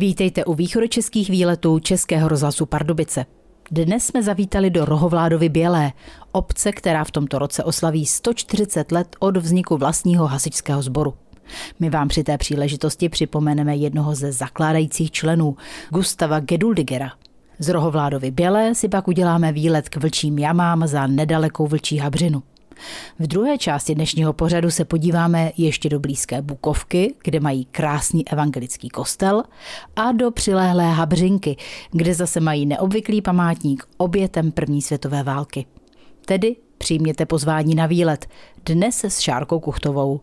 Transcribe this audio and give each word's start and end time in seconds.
Vítejte 0.00 0.44
u 0.44 0.54
východočeských 0.54 1.30
výletů 1.30 1.78
Českého 1.78 2.28
rozhlasu 2.28 2.66
Pardubice. 2.66 3.26
Dnes 3.70 4.06
jsme 4.06 4.22
zavítali 4.22 4.70
do 4.70 4.84
Rohovládovy 4.84 5.48
Bělé, 5.48 5.92
obce, 6.32 6.72
která 6.72 7.04
v 7.04 7.10
tomto 7.10 7.38
roce 7.38 7.64
oslaví 7.64 8.06
140 8.06 8.92
let 8.92 9.16
od 9.18 9.36
vzniku 9.36 9.76
vlastního 9.76 10.26
hasičského 10.26 10.82
sboru. 10.82 11.14
My 11.80 11.90
vám 11.90 12.08
při 12.08 12.24
té 12.24 12.38
příležitosti 12.38 13.08
připomeneme 13.08 13.76
jednoho 13.76 14.14
ze 14.14 14.32
zakládajících 14.32 15.10
členů, 15.10 15.56
Gustava 15.90 16.40
Geduldigera. 16.40 17.12
Z 17.58 17.68
Rohovládovy 17.68 18.30
Bělé 18.30 18.74
si 18.74 18.88
pak 18.88 19.08
uděláme 19.08 19.52
výlet 19.52 19.88
k 19.88 19.96
vlčím 19.96 20.38
jamám 20.38 20.86
za 20.86 21.06
nedalekou 21.06 21.66
vlčí 21.66 21.98
habřinu. 21.98 22.42
V 23.18 23.26
druhé 23.26 23.58
části 23.58 23.94
dnešního 23.94 24.32
pořadu 24.32 24.70
se 24.70 24.84
podíváme 24.84 25.52
ještě 25.56 25.88
do 25.88 26.00
blízké 26.00 26.42
Bukovky, 26.42 27.14
kde 27.24 27.40
mají 27.40 27.64
krásný 27.64 28.28
evangelický 28.28 28.88
kostel, 28.88 29.42
a 29.96 30.12
do 30.12 30.30
přilehlé 30.30 30.92
Habřinky, 30.92 31.56
kde 31.90 32.14
zase 32.14 32.40
mají 32.40 32.66
neobvyklý 32.66 33.22
památník 33.22 33.84
obětem 33.96 34.52
první 34.52 34.82
světové 34.82 35.22
války. 35.22 35.66
Tedy 36.24 36.56
přijměte 36.78 37.26
pozvání 37.26 37.74
na 37.74 37.86
výlet, 37.86 38.26
dnes 38.66 39.04
s 39.04 39.20
Šárkou 39.20 39.60
Kuchtovou. 39.60 40.20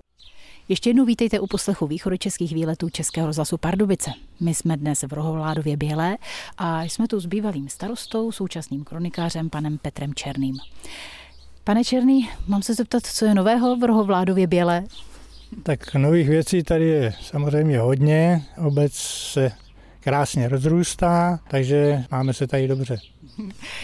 Ještě 0.70 0.90
jednou 0.90 1.06
vítejte 1.06 1.40
u 1.40 1.48
poslechu 1.48 1.88
východočeských 1.88 2.54
výletů 2.54 2.90
Českého 2.90 3.28
rozhlasu 3.28 3.58
Pardubice. 3.58 4.12
My 4.40 4.54
jsme 4.54 4.78
dnes 4.78 5.04
v 5.04 5.14
Rohovládově 5.14 5.78
Bělé 5.78 6.18
a 6.58 6.84
jsme 6.84 7.08
tu 7.08 7.20
s 7.20 7.26
bývalým 7.26 7.70
starostou, 7.70 8.32
současným 8.32 8.84
kronikářem 8.84 9.50
panem 9.50 9.78
Petrem 9.78 10.14
Černým. 10.14 10.58
Pane 11.68 11.84
Černý, 11.84 12.30
mám 12.48 12.62
se 12.62 12.74
zeptat, 12.74 13.06
co 13.06 13.26
je 13.26 13.34
nového 13.34 13.76
v 13.76 13.84
Rohovládově 13.84 14.48
Bělé? 14.48 14.84
Tak 15.64 15.94
nových 15.94 16.30
věcí 16.30 16.64
tady 16.64 16.86
je 16.86 17.14
samozřejmě 17.22 17.80
hodně. 17.80 18.42
Obec 18.58 18.94
se 18.94 19.52
krásně 20.00 20.50
rozrůstá, 20.50 21.40
takže 21.48 22.04
máme 22.12 22.34
se 22.34 22.48
tady 22.48 22.68
dobře. 22.68 22.98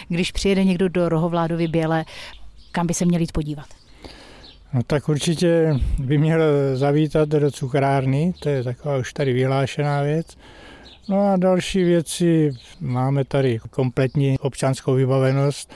Když 0.08 0.32
přijede 0.32 0.64
někdo 0.64 0.88
do 0.88 1.08
Rohovládovy 1.08 1.68
Bělé, 1.68 2.04
kam 2.72 2.86
by 2.86 2.94
se 2.94 3.04
měl 3.04 3.20
jít 3.20 3.32
podívat? 3.32 3.66
No 4.72 4.82
tak 4.82 5.08
určitě 5.08 5.76
by 5.98 6.18
měl 6.18 6.40
zavítat 6.74 7.28
do 7.28 7.50
cukrárny, 7.50 8.34
to 8.38 8.48
je 8.48 8.64
taková 8.64 8.96
už 8.96 9.12
tady 9.12 9.32
vyhlášená 9.32 10.02
věc. 10.02 10.26
No 11.08 11.32
a 11.32 11.36
další 11.36 11.84
věci, 11.84 12.52
máme 12.80 13.24
tady 13.24 13.58
kompletní 13.70 14.38
občanskou 14.38 14.94
vybavenost, 14.94 15.72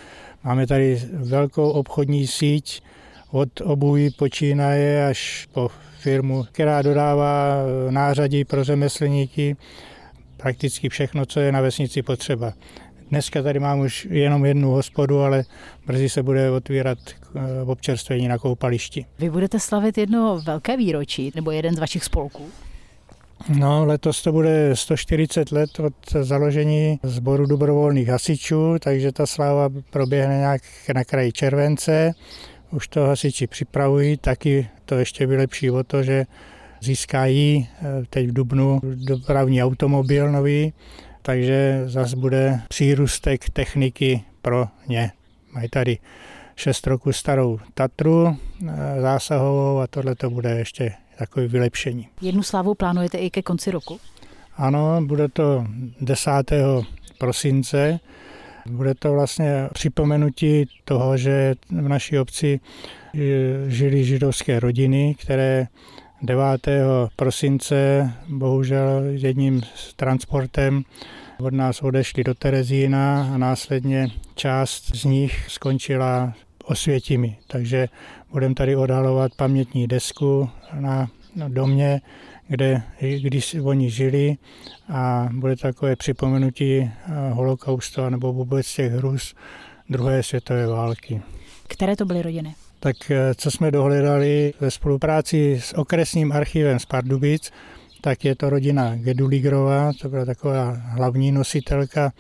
máme 0.49 0.67
tady 0.67 1.03
velkou 1.13 1.71
obchodní 1.71 2.27
síť, 2.27 2.83
od 3.31 3.61
obuví 3.61 4.11
počínaje 4.11 5.07
až 5.07 5.49
po 5.53 5.69
firmu, 5.99 6.45
která 6.53 6.83
dodává 6.83 7.55
nářadí 7.91 8.45
pro 8.45 8.65
řemeslníky, 8.65 9.57
prakticky 10.37 10.89
všechno, 10.89 11.27
co 11.27 11.41
je 11.41 11.53
na 11.53 11.61
vesnici 11.61 12.03
potřeba. 12.03 12.53
Dneska 13.11 13.43
tady 13.43 13.61
mám 13.61 13.81
už 13.81 14.09
jenom 14.11 14.45
jednu 14.45 14.71
hospodu, 14.71 15.21
ale 15.21 15.45
brzy 15.87 16.09
se 16.09 16.23
bude 16.23 16.51
otvírat 16.51 16.99
eh, 17.09 17.41
občerstvení 17.67 18.29
na 18.29 18.39
koupališti. 18.39 19.07
Vy 19.19 19.31
budete 19.31 19.61
slavit 19.61 19.99
jedno 19.99 20.41
velké 20.47 20.77
výročí, 20.77 21.33
nebo 21.35 21.51
jeden 21.51 21.75
z 21.75 21.79
vašich 21.79 22.05
spolků? 22.05 22.43
No, 23.49 23.85
letos 23.85 24.23
to 24.23 24.33
bude 24.33 24.77
140 24.77 25.53
let 25.53 25.81
od 25.81 25.95
založení 26.21 27.01
sboru 27.03 27.47
dobrovolných 27.47 28.09
hasičů, 28.09 28.79
takže 28.79 29.13
ta 29.13 29.27
sláva 29.27 29.69
proběhne 29.91 30.37
nějak 30.39 30.63
na 30.95 31.05
kraji 31.05 31.33
července. 31.33 32.13
Už 32.71 32.89
to 32.89 33.05
hasiči 33.05 33.47
připravují, 33.47 34.17
taky 34.17 34.69
to 34.85 34.95
ještě 34.95 35.27
vylepší 35.27 35.71
o 35.71 35.85
to, 35.85 36.03
že 36.03 36.27
získají 36.81 37.69
eh, 37.83 37.85
teď 38.11 38.29
v 38.29 38.33
Dubnu 38.33 38.81
dopravní 38.83 39.63
automobil 39.63 40.33
nový, 40.33 40.73
takže 41.23 41.83
zase 41.87 42.17
bude 42.17 42.61
přírůstek 42.69 43.51
techniky 43.51 44.23
pro 44.43 44.69
ně. 44.89 45.13
Mají 45.53 45.69
tady 45.69 45.99
6 46.57 46.87
roku 46.87 47.13
starou 47.13 47.59
Tatru 47.75 48.37
eh, 48.69 49.01
zásahovou 49.01 49.79
a 49.79 49.87
tohle 49.87 50.15
to 50.15 50.31
bude 50.31 50.51
ještě 50.51 50.93
takové 51.19 51.49
vylepšení. 51.49 52.09
Jednu 52.21 52.43
slávu 52.43 52.75
plánujete 52.75 53.19
i 53.19 53.31
ke 53.31 53.43
konci 53.43 53.71
roku? 53.71 54.01
Ano, 54.57 55.03
bude 55.03 55.29
to 55.29 55.65
10. 56.01 56.31
prosince. 57.19 58.01
Bude 58.67 58.95
to 58.95 59.13
vlastně 59.13 59.69
připomenutí 59.75 60.65
toho, 60.85 61.17
že 61.17 61.55
v 61.71 61.89
naší 61.89 62.19
obci 62.19 62.61
žili 63.67 64.05
židovské 64.05 64.61
rodiny, 64.61 65.15
které 65.21 65.67
9. 66.23 66.69
prosince 67.17 68.11
bohužel 68.29 69.03
jedním 69.11 69.63
s 69.75 69.95
transportem 69.95 70.83
od 71.41 71.55
nás 71.55 71.83
odešli 71.83 72.25
do 72.25 72.35
Terezína 72.35 73.31
a 73.35 73.39
následně 73.39 74.09
část 74.35 74.97
z 74.97 75.05
nich 75.05 75.45
skončila 75.49 76.33
osvětimi. 76.69 77.37
Takže 77.47 77.89
budeme 78.33 78.55
tady 78.55 78.77
odhalovat 78.77 79.35
pamětní 79.35 79.87
desku 79.87 80.51
na 80.81 81.09
domě, 81.49 82.01
kde 82.49 82.83
když 83.19 83.55
oni 83.55 83.91
žili 83.91 84.37
a 84.89 85.29
bude 85.33 85.57
takové 85.57 85.97
připomenutí 85.97 86.79
eh, 86.79 86.91
holokaustu 87.33 88.09
nebo 88.09 88.33
vůbec 88.33 88.75
těch 88.75 88.93
hrůz 88.93 89.35
druhé 89.91 90.23
světové 90.23 90.67
války. 90.67 91.23
Které 91.69 91.97
to 91.97 92.05
byly 92.05 92.23
rodiny? 92.23 92.55
Tak 92.81 93.11
eh, 93.11 93.35
co 93.35 93.51
jsme 93.51 93.71
dohledali 93.71 94.55
ve 94.61 94.71
spolupráci 94.71 95.61
s 95.63 95.73
okresním 95.73 96.33
archivem 96.33 96.79
z 96.79 96.85
Pardubic, 96.85 97.53
tak 98.01 98.25
je 98.25 98.35
to 98.35 98.51
rodina 98.51 98.97
Geduligrova, 98.97 99.93
to 100.01 100.09
byla 100.09 100.25
taková 100.25 100.71
hlavní 100.71 101.33
nositelka 101.33 102.13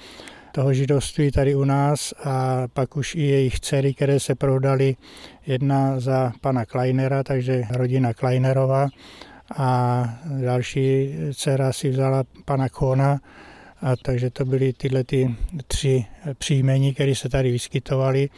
toho 0.59 0.75
židovství 0.75 1.31
tady 1.31 1.55
u 1.55 1.65
nás 1.65 2.15
a 2.25 2.69
pak 2.73 2.97
už 2.97 3.15
i 3.15 3.23
jejich 3.23 3.61
dcery, 3.61 3.95
které 3.95 4.21
se 4.21 4.35
prodali, 4.35 4.97
jedna 5.47 6.01
za 6.01 6.33
pana 6.41 6.65
Kleinera, 6.65 7.23
takže 7.23 7.63
rodina 7.71 8.15
Kleinerova 8.15 8.89
a 9.57 10.05
další 10.43 11.15
dcera 11.35 11.73
si 11.73 11.91
vzala 11.91 12.25
pana 12.45 12.69
Kona, 12.69 13.21
a 13.83 13.97
takže 13.97 14.31
to 14.31 14.45
byly 14.45 14.73
tyhle 14.73 15.05
ty 15.05 15.35
tři 15.67 16.05
příjmení, 16.39 16.95
které 16.95 17.15
se 17.15 17.29
tady 17.29 17.51
vyskytovaly. 17.51 18.29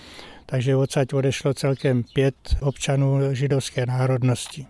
Takže 0.47 0.77
odsaď 0.77 1.13
odešlo 1.13 1.55
celkem 1.55 2.05
pět 2.15 2.35
občanů 2.61 3.35
židovské 3.35 3.87
národnosti. 3.87 4.67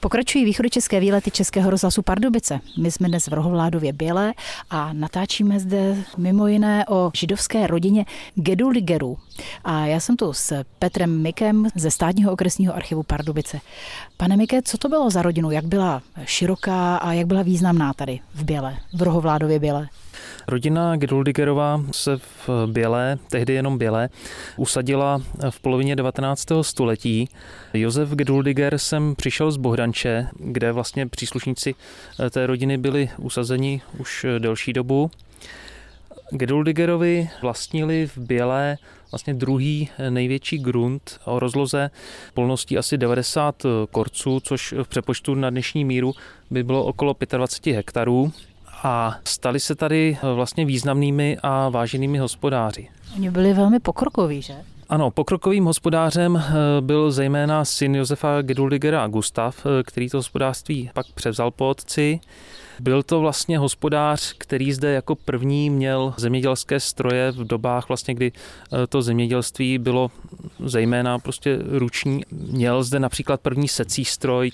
Pokračují 0.00 0.44
východočeské 0.44 1.00
výlety 1.00 1.30
Českého 1.30 1.70
rozhlasu 1.70 2.02
Pardubice. 2.02 2.60
My 2.78 2.90
jsme 2.90 3.08
dnes 3.08 3.26
v 3.26 3.32
Rohovládově 3.32 3.92
Bělé 3.92 4.32
a 4.70 4.92
natáčíme 4.92 5.60
zde 5.60 5.96
mimo 6.16 6.46
jiné 6.46 6.84
o 6.88 7.10
židovské 7.14 7.66
rodině 7.66 8.04
Geduligerů. 8.34 9.18
A 9.64 9.86
já 9.86 10.00
jsem 10.00 10.16
tu 10.16 10.32
s 10.32 10.64
Petrem 10.78 11.22
Mikem 11.22 11.68
ze 11.74 11.90
státního 11.90 12.32
okresního 12.32 12.74
archivu 12.74 13.02
Pardubice. 13.02 13.60
Pane 14.16 14.36
Mike, 14.36 14.62
co 14.62 14.78
to 14.78 14.88
bylo 14.88 15.10
za 15.10 15.22
rodinu? 15.22 15.50
Jak 15.50 15.64
byla 15.64 16.02
široká 16.24 16.96
a 16.96 17.12
jak 17.12 17.26
byla 17.26 17.42
významná 17.42 17.92
tady 17.92 18.20
v 18.34 18.44
Běle, 18.44 18.76
v 18.92 19.02
Rohovládově 19.02 19.58
Běle? 19.58 19.88
Rodina 20.48 20.96
Geduldigerová 20.96 21.82
se 21.92 22.16
v 22.16 22.50
Bělé, 22.66 23.18
tehdy 23.30 23.52
jenom 23.52 23.78
Bělé, 23.78 24.08
usadila 24.56 25.22
v 25.50 25.60
polovině 25.60 25.96
19. 25.96 26.46
století. 26.62 27.28
Josef 27.74 28.08
Geduldiger 28.10 28.78
sem 28.78 29.14
přišel 29.16 29.52
z 29.52 29.56
Bohdanče, 29.56 30.28
kde 30.38 30.72
vlastně 30.72 31.06
příslušníci 31.06 31.74
té 32.30 32.46
rodiny 32.46 32.78
byli 32.78 33.10
usazeni 33.18 33.82
už 33.98 34.26
delší 34.38 34.72
dobu. 34.72 35.10
Geduldigerovi 36.30 37.30
vlastnili 37.42 38.06
v 38.06 38.18
Bělé 38.18 38.78
vlastně 39.12 39.34
druhý 39.34 39.88
největší 40.10 40.58
grunt 40.58 41.20
o 41.24 41.38
rozloze 41.38 41.90
polností 42.34 42.78
asi 42.78 42.98
90 42.98 43.62
korců, 43.90 44.40
což 44.40 44.74
v 44.82 44.88
přepočtu 44.88 45.34
na 45.34 45.50
dnešní 45.50 45.84
míru 45.84 46.12
by 46.50 46.62
bylo 46.62 46.84
okolo 46.84 47.16
25 47.36 47.76
hektarů 47.76 48.32
a 48.82 49.16
stali 49.24 49.60
se 49.60 49.74
tady 49.74 50.18
vlastně 50.34 50.64
významnými 50.64 51.38
a 51.42 51.68
váženými 51.68 52.18
hospodáři. 52.18 52.88
Oni 53.14 53.30
byli 53.30 53.52
velmi 53.52 53.80
pokrokoví, 53.80 54.42
že? 54.42 54.54
Ano, 54.90 55.10
pokrokovým 55.10 55.64
hospodářem 55.64 56.36
eh, 56.36 56.52
byl 56.80 57.10
zejména 57.10 57.64
syn 57.64 57.94
Josefa 57.94 58.42
Geduldigera 58.42 59.06
Gustav, 59.06 59.66
eh, 59.66 59.82
který 59.82 60.08
to 60.08 60.16
hospodářství 60.16 60.90
pak 60.94 61.06
převzal 61.14 61.50
po 61.50 61.68
otci. 61.68 62.20
Byl 62.80 63.02
to 63.02 63.20
vlastně 63.20 63.58
hospodář, 63.58 64.34
který 64.38 64.72
zde 64.72 64.92
jako 64.92 65.16
první 65.16 65.70
měl 65.70 66.14
zemědělské 66.16 66.80
stroje 66.80 67.32
v 67.32 67.46
dobách 67.46 67.88
vlastně, 67.88 68.14
kdy 68.14 68.32
eh, 68.32 68.86
to 68.86 69.02
zemědělství 69.02 69.78
bylo 69.78 70.10
zejména 70.64 71.18
prostě 71.18 71.58
ruční. 71.68 72.22
Měl 72.30 72.82
zde 72.82 73.00
například 73.00 73.40
první 73.40 73.68
secí 73.68 74.04
stroj, 74.04 74.50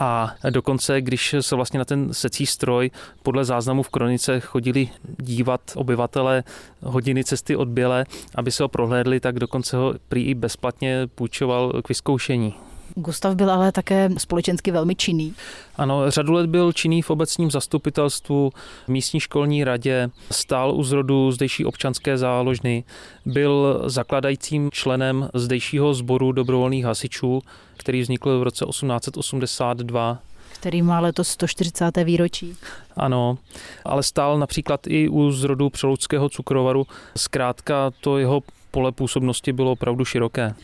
a 0.00 0.34
dokonce, 0.50 1.00
když 1.00 1.34
se 1.40 1.56
vlastně 1.56 1.78
na 1.78 1.84
ten 1.84 2.14
secí 2.14 2.46
stroj 2.46 2.90
podle 3.22 3.44
záznamu 3.44 3.82
v 3.82 3.88
kronice 3.88 4.40
chodili 4.40 4.88
dívat 5.18 5.60
obyvatele 5.74 6.44
hodiny 6.82 7.24
cesty 7.24 7.56
od 7.56 7.68
Běle, 7.68 8.06
aby 8.34 8.52
se 8.52 8.62
ho 8.62 8.68
prohlédli, 8.68 9.20
tak 9.20 9.38
dokonce 9.38 9.76
ho 9.76 9.94
prý 10.08 10.24
i 10.24 10.34
bezplatně 10.34 11.06
půjčoval 11.14 11.72
k 11.82 11.88
vyzkoušení. 11.88 12.54
Gustav 12.94 13.34
byl 13.34 13.50
ale 13.50 13.72
také 13.72 14.10
společensky 14.18 14.70
velmi 14.70 14.94
činný. 14.94 15.34
Ano, 15.76 16.10
řadu 16.10 16.32
let 16.32 16.46
byl 16.46 16.72
činný 16.72 17.02
v 17.02 17.10
obecním 17.10 17.50
zastupitelstvu, 17.50 18.52
v 18.84 18.88
místní 18.88 19.20
školní 19.20 19.64
radě, 19.64 20.10
stál 20.30 20.74
u 20.74 20.82
zrodu 20.82 21.32
zdejší 21.32 21.64
občanské 21.64 22.18
záložny, 22.18 22.84
byl 23.26 23.82
zakladajícím 23.86 24.70
členem 24.70 25.28
zdejšího 25.34 25.94
sboru 25.94 26.32
dobrovolných 26.32 26.84
hasičů, 26.84 27.42
který 27.76 28.00
vznikl 28.00 28.38
v 28.38 28.42
roce 28.42 28.64
1882 28.70 30.18
který 30.58 30.82
má 30.82 31.00
letos 31.00 31.28
140. 31.28 31.96
výročí. 32.04 32.56
Ano, 32.96 33.38
ale 33.84 34.02
stál 34.02 34.38
například 34.38 34.80
i 34.86 35.08
u 35.08 35.30
zrodu 35.30 35.70
přeloudského 35.70 36.28
cukrovaru. 36.28 36.86
Zkrátka 37.16 37.90
to 38.00 38.18
jeho 38.18 38.42
pole 38.70 38.92
působnosti 38.92 39.52
bylo 39.52 39.72
opravdu 39.72 40.04
široké. 40.04 40.54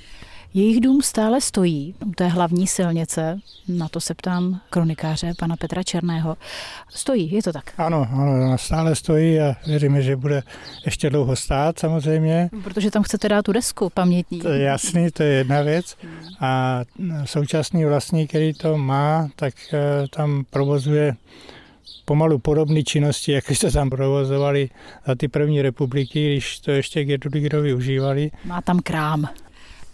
Jejich 0.55 0.81
dům 0.81 1.03
stále 1.03 1.41
stojí 1.41 1.95
u 2.07 2.11
té 2.11 2.29
hlavní 2.29 2.67
silnice, 2.67 3.39
na 3.69 3.89
to 3.89 4.01
se 4.01 4.15
ptám 4.15 4.61
kronikáře 4.71 5.33
pana 5.39 5.57
Petra 5.57 5.83
Černého. 5.83 6.37
Stojí, 6.89 7.33
je 7.33 7.43
to 7.43 7.53
tak? 7.53 7.73
Ano, 7.79 8.09
ano, 8.13 8.59
stále 8.59 8.95
stojí 8.95 9.41
a 9.41 9.57
věříme, 9.67 10.03
že 10.03 10.17
bude 10.17 10.43
ještě 10.85 11.11
dlouho 11.11 11.37
stát 11.37 11.79
samozřejmě. 11.79 12.51
Protože 12.65 12.91
tam 12.91 13.03
chcete 13.03 13.29
dát 13.29 13.43
tu 13.43 13.53
desku 13.53 13.91
pamětní. 13.91 14.41
To 14.41 14.49
je 14.49 14.63
jasný, 14.63 15.11
to 15.11 15.23
je 15.23 15.29
jedna 15.29 15.63
věc. 15.63 15.97
A 16.41 16.83
současný 17.25 17.85
vlastník, 17.85 18.29
který 18.29 18.53
to 18.53 18.77
má, 18.77 19.29
tak 19.37 19.55
eh, 19.73 20.09
tam 20.09 20.45
provozuje 20.51 21.17
pomalu 22.05 22.39
podobné 22.39 22.83
činnosti, 22.83 23.33
jak 23.33 23.45
se 23.45 23.71
tam 23.71 23.91
provozovali 23.91 24.71
za 25.07 25.15
ty 25.15 25.29
první 25.29 25.63
republiky, 25.63 26.33
když 26.33 26.61
to 26.61 26.71
ještě 26.71 27.05
Gertrudigerovi 27.05 27.75
užívali. 27.75 28.31
Má 28.45 28.61
tam 28.63 28.79
krám. 28.79 29.29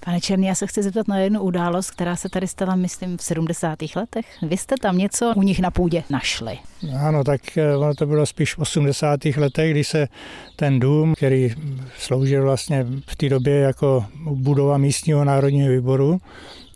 Pane 0.04 0.20
Černý, 0.20 0.46
já 0.46 0.54
se 0.54 0.66
chci 0.66 0.82
zeptat 0.82 1.08
na 1.08 1.18
jednu 1.18 1.40
událost, 1.40 1.90
která 1.90 2.16
se 2.16 2.28
tady 2.28 2.46
stala, 2.46 2.76
myslím, 2.76 3.16
v 3.16 3.22
70. 3.22 3.78
letech. 3.96 4.26
Vy 4.42 4.56
jste 4.56 4.74
tam 4.80 4.98
něco 4.98 5.32
u 5.36 5.42
nich 5.42 5.60
na 5.60 5.70
půdě 5.70 6.02
našli. 6.10 6.58
Ano, 7.00 7.24
tak 7.24 7.58
eh, 7.58 7.76
ono 7.76 7.94
to 7.94 8.06
bylo 8.06 8.26
spíš 8.26 8.54
v 8.54 8.58
80. 8.58 9.24
letech, 9.36 9.70
kdy 9.70 9.84
se 9.84 10.08
ten 10.56 10.80
dům, 10.80 11.14
který 11.14 11.54
sloužil 11.98 12.42
vlastně 12.42 12.86
v 13.06 13.16
té 13.16 13.28
době 13.28 13.58
jako 13.60 14.04
budova 14.30 14.78
místního 14.78 15.24
národního 15.24 15.72
výboru, 15.72 16.20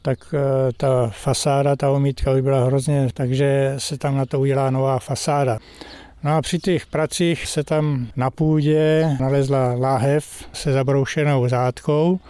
tak 0.03 0.19
eh, 0.35 0.73
ta 0.77 1.11
fasáda, 1.11 1.77
ta 1.77 1.91
omítka 1.91 2.35
by 2.35 2.43
byla 2.43 2.65
hrozně, 2.65 3.09
takže 3.15 3.75
se 3.79 3.99
tam 3.99 4.17
na 4.17 4.27
to 4.27 4.41
udělá 4.41 4.71
nová 4.71 4.99
fasáda. 4.99 5.59
No 6.25 6.37
a 6.37 6.43
při 6.43 6.59
těch 6.59 6.87
pracích 6.87 7.47
se 7.47 7.65
tam 7.65 8.07
na 8.17 8.31
půdě 8.31 9.17
nalezla 9.21 9.75
láhev 9.75 10.45
se 10.53 10.73
zabroušenou 10.73 11.49
zátkou 11.49 12.21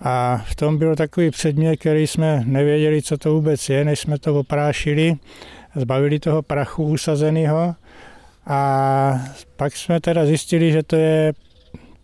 a 0.00 0.44
v 0.46 0.54
tom 0.54 0.78
byl 0.78 0.96
takový 0.96 1.30
předmět, 1.30 1.76
který 1.76 2.06
jsme 2.06 2.42
nevěděli, 2.46 3.02
co 3.02 3.18
to 3.18 3.34
vůbec 3.34 3.68
je, 3.68 3.84
než 3.84 4.00
jsme 4.00 4.18
to 4.18 4.34
oprášili, 4.34 5.16
zbavili 5.76 6.18
toho 6.18 6.42
prachu 6.42 6.84
usazeného 6.84 7.74
a 8.46 9.20
pak 9.56 9.76
jsme 9.76 10.00
teda 10.00 10.26
zjistili, 10.26 10.72
že 10.72 10.82
to 10.82 10.96
je 10.96 11.32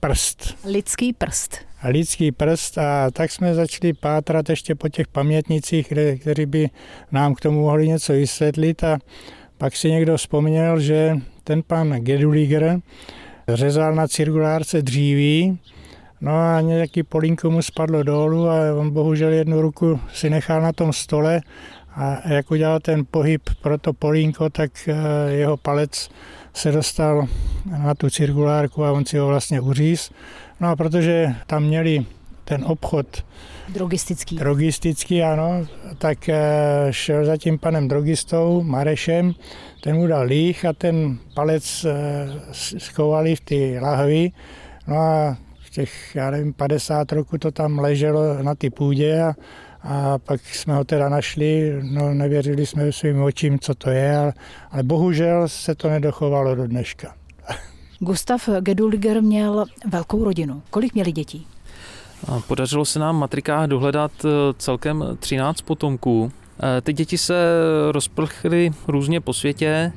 prst. 0.01 0.57
Lidský 0.65 1.13
prst. 1.13 1.57
A 1.83 1.89
lidský 1.89 2.33
prst 2.33 2.79
a 2.79 3.11
tak 3.11 3.31
jsme 3.31 3.55
začali 3.55 3.93
pátrat 3.93 4.49
ještě 4.51 4.75
po 4.75 4.89
těch 4.89 5.09
pamětnicích, 5.09 5.89
kde, 5.89 6.17
kteří 6.17 6.47
by 6.47 6.71
nám 7.13 7.35
k 7.35 7.41
tomu 7.41 7.61
mohli 7.61 7.89
něco 7.89 8.13
vysvětlit 8.13 8.85
a 8.85 8.99
pak 9.59 9.77
si 9.77 9.91
někdo 9.91 10.17
vzpomněl, 10.17 10.81
že 10.81 11.17
ten 11.45 11.63
pan 11.63 11.93
Geduliger 11.93 12.81
řezal 13.49 13.95
na 13.95 14.09
cirkulárce 14.09 14.83
dříví 14.83 15.59
No 16.25 16.33
a 16.33 16.61
nějaký 16.61 17.03
polínko 17.03 17.51
mu 17.51 17.63
spadlo 17.63 18.03
dolů 18.03 18.49
a 18.49 18.75
on 18.75 18.91
bohužel 18.91 19.33
jednu 19.33 19.63
ruku 19.63 20.01
si 20.13 20.31
nechal 20.31 20.63
na 20.63 20.73
tom 20.73 20.93
stole 20.93 21.41
a 21.97 22.29
jak 22.29 22.51
udělal 22.51 22.81
ten 22.81 23.05
pohyb 23.11 23.43
pro 23.63 23.79
to 23.79 23.93
polínko, 23.93 24.51
tak 24.51 24.89
eh, 24.89 24.95
jeho 25.33 25.57
palec 25.57 26.11
se 26.55 26.73
dostal 26.73 27.27
na 27.83 27.95
tu 27.95 28.11
cirkulárku 28.11 28.85
a 28.85 28.93
on 28.93 29.05
si 29.05 29.19
ho 29.19 29.27
vlastně 29.27 29.61
uříz. 29.61 30.11
No 30.61 30.69
a 30.69 30.77
protože 30.77 31.35
tam 31.47 31.63
měli 31.63 32.07
ten 32.45 32.65
obchod 32.65 33.25
drogistický, 33.69 34.37
drogistický 34.37 35.23
ano, 35.23 35.67
tak 35.99 36.29
eh, 36.29 36.43
šel 36.91 37.25
za 37.25 37.37
tím 37.37 37.59
panem 37.59 37.89
drogistou 37.89 38.63
Marešem, 38.63 39.35
ten 39.83 39.97
mu 39.97 40.07
dal 40.07 40.27
líh 40.27 40.65
a 40.65 40.73
ten 40.73 41.19
palec 41.35 41.87
eh, 41.89 41.95
schovali 42.79 43.37
v 43.37 43.41
ty 43.41 43.79
lahvi. 43.81 44.33
No 44.87 44.97
a 44.97 45.37
těch, 45.75 46.15
já 46.15 46.31
nevím, 46.31 46.53
50 46.53 47.13
roku 47.13 47.39
to 47.39 47.51
tam 47.51 47.79
leželo 47.79 48.43
na 48.43 48.55
ty 48.55 48.71
půdě 48.71 49.23
a, 49.23 49.35
a 49.83 50.19
pak 50.19 50.41
jsme 50.41 50.75
ho 50.75 50.85
teda 50.85 51.09
našli, 51.09 51.81
no 51.83 52.15
nevěřili 52.15 52.67
jsme 52.67 52.93
svým 52.93 53.23
očím, 53.23 53.59
co 53.59 53.75
to 53.75 53.91
je, 53.91 54.17
ale, 54.17 54.33
ale 54.71 54.83
bohužel 54.83 55.49
se 55.49 55.75
to 55.75 55.89
nedochovalo 55.89 56.55
do 56.55 56.67
dneška. 56.67 57.15
Gustav 57.99 58.49
Gedulger 58.61 59.23
měl 59.23 59.65
velkou 59.91 60.25
rodinu. 60.25 60.63
Kolik 60.71 60.95
měli 60.95 61.13
dětí? 61.13 61.47
Podařilo 62.49 62.85
se 62.85 62.99
nám 62.99 63.17
matrikách 63.17 63.69
dohledat 63.69 64.13
eh, 64.25 64.29
celkem 64.59 65.05
13 65.19 65.61
potomků. 65.61 66.33
Eh, 66.63 66.81
ty 66.81 66.93
děti 66.93 67.19
se 67.19 67.35
rozprchly 67.91 68.71
různě 68.89 69.21
po 69.21 69.33
světě. 69.33 69.93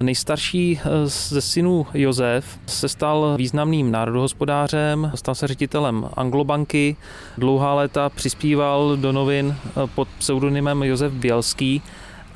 Nejstarší 0.00 0.80
eh, 0.80 1.06
ze 1.06 1.40
synů 1.40 1.86
Josef 1.94 2.58
se 2.66 2.88
stal 2.88 3.34
významným 3.38 3.90
národohospodářem, 3.90 5.12
stal 5.14 5.34
se 5.34 5.46
ředitelem 5.46 6.08
Anglobanky, 6.14 6.96
dlouhá 7.38 7.74
léta 7.74 8.08
přispíval 8.08 8.96
do 8.96 9.12
novin 9.12 9.56
eh, 9.66 9.72
pod 9.94 10.08
pseudonymem 10.18 10.82
Josef 10.82 11.12
Bělský 11.12 11.82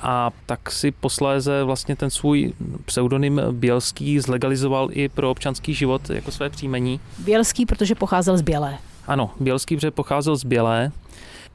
a 0.02 0.30
tak 0.46 0.70
si 0.70 0.90
posléze 0.90 1.64
vlastně 1.64 1.96
ten 1.96 2.10
svůj 2.10 2.52
pseudonym 2.84 3.40
Bělský 3.50 4.20
zlegalizoval 4.20 4.88
i 4.92 5.08
pro 5.08 5.30
občanský 5.30 5.74
život 5.74 6.10
jako 6.10 6.30
své 6.30 6.50
příjmení. 6.50 7.00
Bělský, 7.18 7.66
protože 7.66 7.94
pocházel 7.94 8.36
z 8.36 8.42
Bělé. 8.42 8.78
Ano, 9.06 9.30
Bělský, 9.40 9.76
protože 9.76 9.90
pocházel 9.90 10.36
z 10.36 10.44
Bělé. 10.44 10.92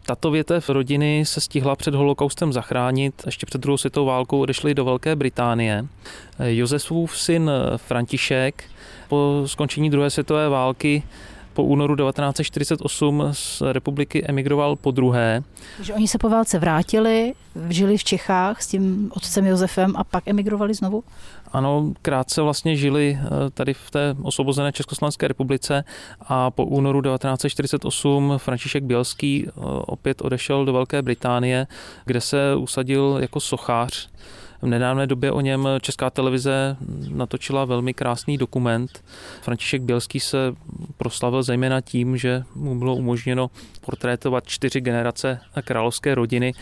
Tato 0.06 0.32
větev 0.32 0.70
rodiny 0.70 1.24
se 1.26 1.42
stihla 1.42 1.76
před 1.76 1.96
holokaustem 1.96 2.54
zachránit. 2.54 3.24
Ještě 3.26 3.46
před 3.46 3.62
druhou 3.62 3.78
světovou 3.78 4.06
válkou 4.06 4.40
odešli 4.40 4.74
do 4.74 4.86
Velké 4.86 5.16
Británie. 5.16 5.86
Josefův 6.40 7.18
syn 7.18 7.52
František 7.78 8.64
po 9.08 9.44
skončení 9.46 9.90
druhé 9.90 10.10
světové 10.10 10.50
války 10.50 11.04
po 11.56 11.64
únoru 11.64 11.96
1948 11.96 13.24
z 13.32 13.62
republiky 13.72 14.26
emigroval 14.26 14.76
po 14.76 14.92
druhé. 14.92 15.44
Že 15.82 15.94
oni 15.94 16.08
se 16.08 16.18
po 16.18 16.30
válce 16.30 16.60
vrátili, 16.60 17.34
žili 17.70 17.98
v 17.98 18.04
Čechách 18.04 18.62
s 18.62 18.68
tím 18.68 19.12
otcem 19.16 19.46
Josefem 19.46 19.94
a 19.96 20.04
pak 20.04 20.28
emigrovali 20.28 20.74
znovu? 20.74 21.04
Ano, 21.52 21.94
krátce 22.02 22.42
vlastně 22.42 22.76
žili 22.76 23.20
eh, 23.22 23.50
tady 23.50 23.74
v 23.74 23.92
té 23.92 24.16
osvobozené 24.22 24.72
Československé 24.72 25.28
republice 25.28 25.84
a 26.22 26.52
po 26.52 26.66
únoru 26.66 27.02
1948 27.02 28.34
František 28.38 28.84
Bělský 28.84 29.46
eh, 29.48 29.52
opět 29.66 30.22
odešel 30.22 30.66
do 30.66 30.74
Velké 30.74 31.02
Británie, 31.02 31.68
kde 32.06 32.22
se 32.22 32.56
usadil 32.56 33.18
jako 33.22 33.40
sochář. 33.40 34.10
V 34.66 34.68
nedávné 34.68 35.08
době 35.08 35.32
o 35.32 35.42
něm 35.42 35.68
Česká 35.82 36.10
televize 36.10 36.78
natočila 37.10 37.66
velmi 37.66 37.94
krásný 37.94 38.38
dokument. 38.38 39.04
František 39.42 39.82
Bělský 39.82 40.20
se 40.20 40.56
proslavil 40.98 41.44
zejména 41.44 41.82
tím, 41.82 42.18
že 42.18 42.44
mu 42.56 42.80
bylo 42.80 42.96
umožněno 42.96 43.50
portrétovat 43.82 44.48
čtyři 44.48 44.82
generace 44.82 45.40
královské 45.62 46.16
rodiny, 46.16 46.54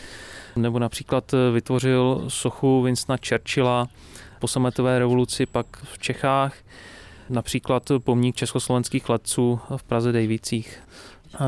nebo 0.56 0.80
například 0.80 1.32
vytvořil 1.54 2.26
sochu 2.28 2.82
Winstona 2.82 3.18
Churchilla, 3.30 3.88
po 4.40 4.48
sametové 4.48 5.00
revoluci 5.00 5.46
pak 5.46 5.66
v 5.84 6.00
Čechách, 6.00 6.56
například 7.30 7.92
pomník 8.04 8.36
československých 8.36 9.10
letců 9.10 9.60
v 9.78 9.84
Praze 9.84 10.12
Dejvících. 10.12 10.80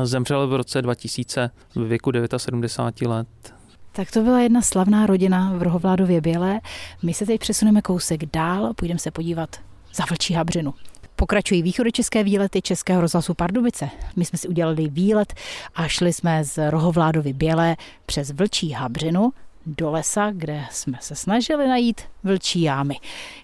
Zemřel 0.02 0.48
v 0.48 0.54
roce 0.54 0.82
2000 0.82 1.50
ve 1.74 1.84
věku 1.84 2.12
79 2.36 3.08
let. 3.08 3.56
Tak 3.96 4.10
to 4.10 4.22
byla 4.22 4.40
jedna 4.40 4.62
slavná 4.62 5.06
rodina 5.06 5.52
v 5.56 5.62
Rohovládově 5.62 6.20
Bělé. 6.20 6.60
My 7.02 7.14
se 7.14 7.26
teď 7.26 7.40
přesuneme 7.40 7.82
kousek 7.82 8.26
dál 8.26 8.74
půjdeme 8.74 8.98
se 8.98 9.10
podívat 9.10 9.56
za 9.94 10.04
Vlčí 10.04 10.34
Habřinu. 10.34 10.74
Pokračují 11.16 11.62
východočeské 11.62 12.24
výlety 12.24 12.62
Českého 12.62 13.00
rozhlasu 13.00 13.34
Pardubice. 13.34 13.88
My 14.16 14.24
jsme 14.24 14.38
si 14.38 14.48
udělali 14.48 14.88
výlet 14.88 15.34
a 15.74 15.88
šli 15.88 16.12
jsme 16.12 16.44
z 16.44 16.70
Rohovládovy 16.70 17.32
Bělé 17.32 17.76
přes 18.06 18.30
Vlčí 18.30 18.70
Habřinu 18.70 19.32
do 19.66 19.90
lesa, 19.90 20.30
kde 20.30 20.64
jsme 20.70 20.98
se 21.00 21.14
snažili 21.14 21.68
najít 21.68 22.00
vlčí 22.24 22.62
jámy. 22.62 22.96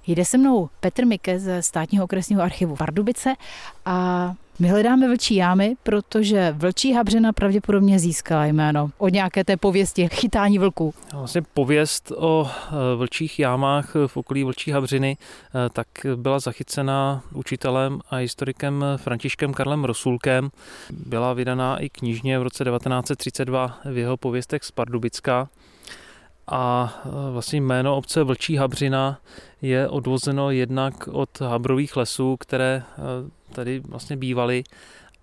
Jde 0.06 0.24
se 0.24 0.38
mnou 0.38 0.68
Petr 0.80 1.06
Mike 1.06 1.38
ze 1.38 1.62
státního 1.62 2.04
okresního 2.04 2.42
archivu 2.42 2.76
Pardubice 2.76 3.34
a 3.84 4.34
My 4.58 4.68
hledáme 4.68 5.08
vlčí 5.08 5.34
jámy, 5.34 5.76
protože 5.82 6.54
vlčí 6.58 6.92
habřina 6.92 7.32
pravděpodobně 7.32 7.98
získala 7.98 8.46
jméno 8.46 8.90
od 8.98 9.08
nějaké 9.08 9.44
té 9.44 9.56
pověsti 9.56 10.08
chytání 10.08 10.58
vlků. 10.58 10.94
Vlastně 11.12 11.42
pověst 11.54 12.12
o 12.16 12.50
e, 12.50 12.96
vlčích 12.96 13.38
jámách 13.38 13.92
v 14.06 14.16
okolí 14.16 14.44
vlčí 14.44 14.70
habřiny 14.70 15.16
e, 15.16 15.70
tak 15.70 15.86
byla 16.16 16.38
zachycena 16.38 17.22
učitelem 17.34 18.00
a 18.10 18.16
historikem 18.16 18.84
Františkem 18.96 19.52
Karlem 19.52 19.84
Rosulkem. 19.84 20.50
Byla 20.90 21.32
vydaná 21.32 21.78
i 21.78 21.88
knižně 21.88 22.38
v 22.38 22.42
roce 22.42 22.64
1932 22.64 23.78
v 23.84 23.96
jeho 23.96 24.16
pověstech 24.16 24.64
z 24.64 24.70
Pardubická 24.70 25.48
a 26.46 26.94
e, 27.04 27.30
vlastně 27.32 27.60
jméno 27.60 27.96
obce 27.96 28.22
Vlčí 28.22 28.56
Habřina 28.56 29.18
je 29.62 29.88
odvozeno 29.88 30.50
jednak 30.50 31.08
od 31.08 31.40
habrových 31.40 31.96
lesů, 31.96 32.36
které 32.36 32.82
tady 33.52 33.80
vlastně 33.80 34.16
bývaly 34.16 34.64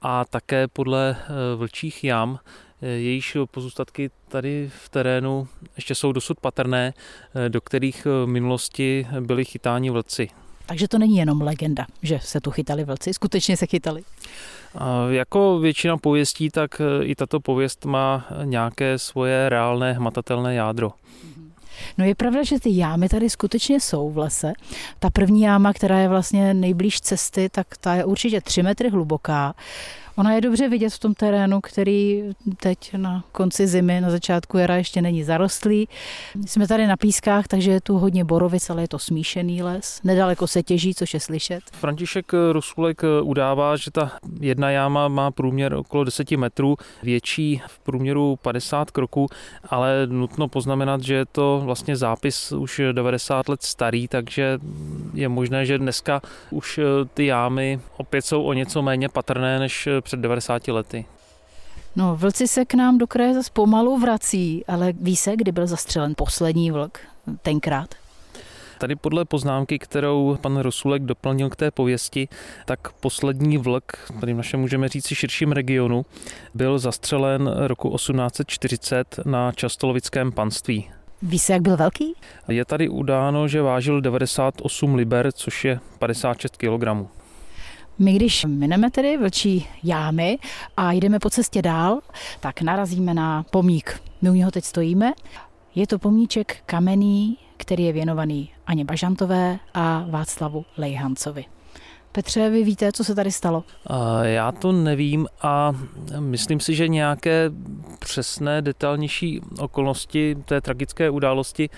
a 0.01 0.25
také 0.25 0.67
podle 0.67 1.17
eh, 1.19 1.55
vlčích 1.55 2.03
jam, 2.03 2.39
eh, 2.81 2.87
jejíž 2.87 3.37
pozůstatky 3.51 4.11
tady 4.27 4.71
v 4.83 4.89
terénu 4.89 5.47
ještě 5.75 5.95
jsou 5.95 6.11
dosud 6.11 6.39
patrné, 6.39 6.93
eh, 7.35 7.49
do 7.49 7.61
kterých 7.61 8.05
v 8.05 8.25
minulosti 8.25 9.07
byli 9.19 9.45
chytáni 9.45 9.89
vlci. 9.89 10.29
Takže 10.65 10.87
to 10.87 10.97
není 10.97 11.17
jenom 11.17 11.41
legenda, 11.41 11.85
že 12.01 12.19
se 12.23 12.41
tu 12.41 12.51
chytali 12.51 12.83
vlci, 12.83 13.13
skutečně 13.13 13.57
se 13.57 13.65
chytali. 13.65 14.03
Jako 15.09 15.59
většina 15.59 15.97
pověstí, 15.97 16.49
tak 16.49 16.81
i 17.01 17.15
tato 17.15 17.39
pověst 17.39 17.85
má 17.85 18.27
nějaké 18.43 18.99
svoje 18.99 19.49
reálné 19.49 19.93
hmatatelné 19.93 20.55
jádro. 20.55 20.91
No 21.99 22.05
je 22.05 22.15
pravda, 22.15 22.43
že 22.43 22.59
ty 22.59 22.77
jámy 22.77 23.09
tady 23.09 23.29
skutečně 23.29 23.79
jsou 23.79 24.09
v 24.09 24.17
lese. 24.17 24.53
Ta 24.99 25.09
první 25.09 25.41
jáma, 25.41 25.73
která 25.73 25.99
je 25.99 26.07
vlastně 26.07 26.53
nejblíž 26.53 27.01
cesty, 27.01 27.49
tak 27.49 27.67
ta 27.77 27.95
je 27.95 28.05
určitě 28.05 28.41
3 28.41 28.63
metry 28.63 28.89
hluboká. 28.89 29.55
Ona 30.15 30.33
je 30.33 30.41
dobře 30.41 30.69
vidět 30.69 30.89
v 30.89 30.99
tom 30.99 31.13
terénu, 31.13 31.61
který 31.61 32.23
teď 32.57 32.93
na 32.97 33.23
konci 33.31 33.67
zimy, 33.67 34.01
na 34.01 34.09
začátku 34.09 34.57
jara 34.57 34.75
ještě 34.75 35.01
není 35.01 35.23
zarostlý. 35.23 35.87
Jsme 36.45 36.67
tady 36.67 36.87
na 36.87 36.97
pískách, 36.97 37.47
takže 37.47 37.71
je 37.71 37.81
tu 37.81 37.97
hodně 37.97 38.23
borovic, 38.23 38.69
ale 38.69 38.81
je 38.81 38.87
to 38.87 38.99
smíšený 38.99 39.63
les. 39.63 39.99
Nedaleko 40.03 40.47
se 40.47 40.63
těží, 40.63 40.95
což 40.95 41.13
je 41.13 41.19
slyšet. 41.19 41.59
František 41.73 42.31
Rusulek 42.51 43.01
udává, 43.23 43.75
že 43.75 43.91
ta 43.91 44.11
jedna 44.39 44.71
jáma 44.71 45.07
má 45.07 45.31
průměr 45.31 45.73
okolo 45.73 46.03
10 46.03 46.31
metrů, 46.31 46.75
větší 47.03 47.61
v 47.67 47.79
průměru 47.79 48.35
50 48.41 48.91
kroků, 48.91 49.27
ale 49.69 50.07
nutno 50.07 50.47
poznamenat, 50.47 51.01
že 51.01 51.13
je 51.13 51.25
to 51.25 51.61
vlastně 51.63 51.95
zápis 51.95 52.51
už 52.51 52.81
90 52.91 53.49
let 53.49 53.63
starý, 53.63 54.07
takže 54.07 54.59
je 55.13 55.29
možné, 55.29 55.65
že 55.65 55.77
dneska 55.77 56.21
už 56.51 56.79
ty 57.13 57.25
jámy 57.25 57.79
opět 57.97 58.21
jsou 58.21 58.43
o 58.43 58.53
něco 58.53 58.81
méně 58.81 59.09
patrné 59.09 59.59
než 59.59 59.87
před 60.01 60.19
90 60.19 60.67
lety. 60.67 61.05
No, 61.95 62.15
vlci 62.15 62.47
se 62.47 62.65
k 62.65 62.73
nám 62.73 62.97
do 62.97 63.07
kraje 63.07 63.33
zase 63.33 63.49
pomalu 63.53 63.97
vrací, 63.97 64.65
ale 64.67 64.93
ví 65.01 65.15
se, 65.15 65.35
kdy 65.35 65.51
byl 65.51 65.67
zastřelen 65.67 66.13
poslední 66.17 66.71
vlk 66.71 66.99
tenkrát? 67.41 67.95
Tady 68.79 68.95
podle 68.95 69.25
poznámky, 69.25 69.79
kterou 69.79 70.37
pan 70.41 70.57
Rosulek 70.57 71.03
doplnil 71.03 71.49
k 71.49 71.55
té 71.55 71.71
pověsti, 71.71 72.27
tak 72.65 72.91
poslední 72.91 73.57
vlk, 73.57 74.11
tady 74.19 74.33
v 74.33 74.37
našem 74.37 74.59
můžeme 74.59 74.87
říct 74.87 75.07
širším 75.07 75.51
regionu, 75.51 76.05
byl 76.53 76.79
zastřelen 76.79 77.47
roku 77.47 77.95
1840 77.95 79.19
na 79.25 79.51
Častolovickém 79.51 80.31
panství. 80.31 80.89
Ví 81.21 81.39
se, 81.39 81.53
jak 81.53 81.61
byl 81.61 81.77
velký? 81.77 82.13
Je 82.47 82.65
tady 82.65 82.89
udáno, 82.89 83.47
že 83.47 83.61
vážil 83.61 84.01
98 84.01 84.95
liber, 84.95 85.31
což 85.31 85.65
je 85.65 85.79
56 85.99 86.57
kg. 86.57 87.09
My 87.99 88.13
když 88.13 88.45
mineme 88.45 88.91
tedy 88.91 89.17
vlčí 89.17 89.67
jámy 89.83 90.39
a 90.77 90.91
jdeme 90.91 91.19
po 91.19 91.29
cestě 91.29 91.61
dál, 91.61 91.99
tak 92.39 92.61
narazíme 92.61 93.13
na 93.13 93.43
pomník. 93.43 94.01
My 94.21 94.29
u 94.29 94.33
něho 94.33 94.51
teď 94.51 94.63
stojíme. 94.63 95.13
Je 95.75 95.87
to 95.87 95.99
pomníček 95.99 96.57
kamenný, 96.65 97.37
který 97.57 97.83
je 97.83 97.93
věnovaný 97.93 98.51
Aně 98.67 98.85
Bažantové 98.85 99.59
a 99.73 100.05
Václavu 100.09 100.65
Lejhancovi. 100.77 101.45
Petře, 102.11 102.49
vy 102.49 102.63
víte, 102.63 102.91
co 102.91 103.03
se 103.03 103.15
tady 103.15 103.31
stalo? 103.31 103.63
Já 104.21 104.51
to 104.51 104.71
nevím 104.71 105.27
a 105.41 105.71
myslím 106.19 106.59
si, 106.59 106.75
že 106.75 106.87
nějaké 106.87 107.51
přesné, 107.99 108.61
detailnější 108.61 109.41
okolnosti 109.59 110.37
té 110.45 110.61
tragické 110.61 111.09
události 111.09 111.69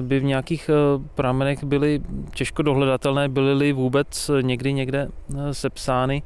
by 0.00 0.20
v 0.20 0.24
nějakých 0.24 0.70
eh, 0.70 1.02
pramenech 1.14 1.64
byly 1.64 2.00
těžko 2.34 2.62
dohledatelné, 2.62 3.28
byly-li 3.28 3.72
vůbec 3.72 4.30
někdy 4.40 4.72
někde 4.72 5.08
eh, 5.08 5.54
sepsány. 5.54 6.22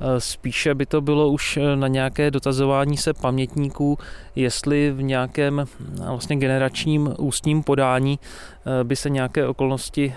Eh, 0.00 0.20
spíše 0.20 0.74
by 0.74 0.86
to 0.86 1.00
bylo 1.00 1.28
už 1.28 1.58
na 1.74 1.88
nějaké 1.88 2.30
dotazování 2.30 2.96
se 2.96 3.14
pamětníků, 3.14 3.98
jestli 4.36 4.90
v 4.90 5.02
nějakém 5.02 5.64
vlastně 6.06 6.36
generačním 6.36 7.14
ústním 7.18 7.62
podání 7.62 8.18
by 8.82 8.96
se 8.96 9.10
nějaké 9.10 9.46
okolnosti 9.46 10.14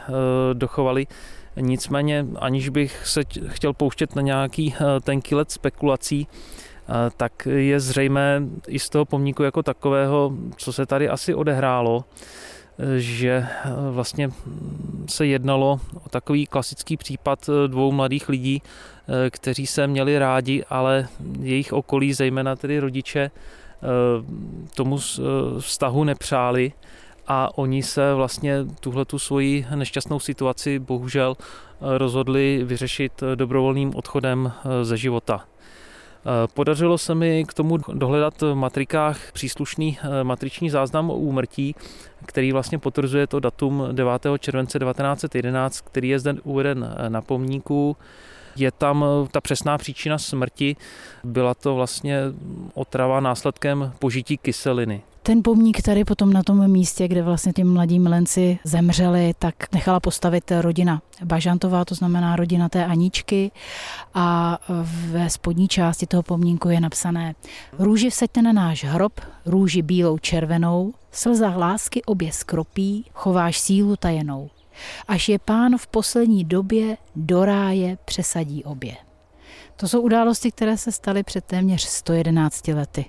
dochovaly. 0.53 1.07
Nicméně, 1.55 2.25
aniž 2.35 2.69
bych 2.69 3.07
se 3.07 3.21
chtěl 3.47 3.73
pouštět 3.73 4.15
na 4.15 4.21
nějaký 4.21 4.75
tenký 5.03 5.35
let 5.35 5.51
spekulací, 5.51 6.27
tak 7.17 7.47
je 7.51 7.79
zřejmé 7.79 8.41
i 8.67 8.79
z 8.79 8.89
toho 8.89 9.05
pomníku 9.05 9.43
jako 9.43 9.63
takového, 9.63 10.33
co 10.57 10.73
se 10.73 10.85
tady 10.85 11.09
asi 11.09 11.33
odehrálo, 11.33 12.03
že 12.97 13.29
eh, 13.29 13.69
vlastně 13.91 14.29
se 15.07 15.25
jednalo 15.25 15.79
o 16.05 16.09
takový 16.09 16.45
klasický 16.45 16.97
případ 16.97 17.49
eh, 17.49 17.67
dvou 17.67 17.91
mladých 17.91 18.29
lidí, 18.29 18.61
eh, 18.61 19.29
kteří 19.29 19.67
se 19.67 19.87
měli 19.87 20.19
rádi, 20.19 20.63
ale 20.69 21.07
jejich 21.41 21.73
okolí, 21.73 22.13
zejména 22.13 22.55
tedy 22.55 22.79
rodiče, 22.79 23.31
tomu 24.75 24.97
vztahu 25.59 26.03
nepřáli 26.03 26.73
a 27.27 27.57
oni 27.57 27.83
se 27.83 28.13
vlastně 28.13 28.65
tuhle 28.79 29.05
tu 29.05 29.19
svoji 29.19 29.65
nešťastnou 29.75 30.19
situaci 30.19 30.79
bohužel 30.79 31.37
rozhodli 31.81 32.61
vyřešit 32.63 33.23
dobrovolným 33.35 33.95
odchodem 33.95 34.51
ze 34.83 34.97
života. 34.97 35.45
Eh, 36.25 36.47
podařilo 36.53 36.97
se 36.97 37.15
mi 37.15 37.45
k 37.47 37.53
tomu 37.53 37.77
dohledat 37.77 38.41
v 38.41 38.55
matrikách 38.55 39.31
příslušný 39.31 39.97
eh, 40.01 40.23
matriční 40.23 40.69
záznam 40.69 41.09
o 41.09 41.15
úmrtí, 41.15 41.75
který 42.25 42.51
vlastně 42.51 42.79
potvrzuje 42.79 43.27
to 43.27 43.39
datum 43.39 43.83
9. 43.91 44.27
července 44.39 44.79
1911, 44.79 45.81
který 45.81 46.09
je 46.09 46.19
zde 46.19 46.35
uveden 46.43 46.95
eh, 46.97 47.09
na 47.09 47.21
pomníku. 47.21 47.97
Je 48.55 48.71
tam 48.71 49.05
ta 49.31 49.41
přesná 49.41 49.77
příčina 49.77 50.17
smrti, 50.17 50.75
byla 51.23 51.53
to 51.53 51.75
vlastně 51.75 52.21
otrava 52.73 53.19
následkem 53.19 53.93
požití 53.99 54.37
kyseliny. 54.37 55.01
Ten 55.23 55.43
pomník 55.43 55.81
tady 55.81 56.05
potom 56.05 56.33
na 56.33 56.43
tom 56.43 56.67
místě, 56.71 57.07
kde 57.07 57.21
vlastně 57.21 57.53
ti 57.53 57.63
mladí 57.63 57.99
milenci 57.99 58.59
zemřeli, 58.63 59.33
tak 59.39 59.55
nechala 59.73 59.99
postavit 59.99 60.51
rodina 60.61 61.01
Bažantová, 61.23 61.85
to 61.85 61.95
znamená 61.95 62.35
rodina 62.35 62.69
té 62.69 62.85
Aničky 62.85 63.51
a 64.13 64.57
ve 65.07 65.29
spodní 65.29 65.67
části 65.67 66.05
toho 66.05 66.23
pomníku 66.23 66.69
je 66.69 66.79
napsané 66.79 67.35
Růži 67.79 68.09
vsaďte 68.09 68.41
na 68.41 68.53
náš 68.53 68.83
hrob, 68.83 69.21
růži 69.45 69.81
bílou 69.81 70.17
červenou, 70.17 70.93
slzách 71.11 71.55
lásky 71.55 72.03
obě 72.03 72.31
skropí, 72.31 73.05
chováš 73.13 73.59
sílu 73.59 73.95
tajenou. 73.95 74.49
Až 75.07 75.29
je 75.29 75.39
pán 75.39 75.77
v 75.77 75.87
poslední 75.87 76.43
době 76.43 76.97
do 77.15 77.45
ráje 77.45 77.97
přesadí 78.05 78.63
obě. 78.63 78.95
To 79.75 79.87
jsou 79.87 80.01
události, 80.01 80.51
které 80.51 80.77
se 80.77 80.91
staly 80.91 81.23
před 81.23 81.45
téměř 81.45 81.81
111 81.81 82.67
lety. 82.67 83.05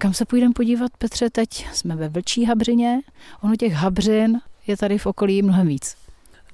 Kam 0.00 0.14
se 0.14 0.24
půjdeme 0.24 0.54
podívat, 0.54 0.92
Petře, 0.98 1.30
teď 1.30 1.66
jsme 1.72 1.96
ve 1.96 2.08
Vlčí 2.08 2.44
Habřině. 2.44 3.00
Ono 3.42 3.56
těch 3.56 3.72
Habřin 3.72 4.40
je 4.66 4.76
tady 4.76 4.98
v 4.98 5.06
okolí 5.06 5.42
mnohem 5.42 5.66
víc. 5.66 5.96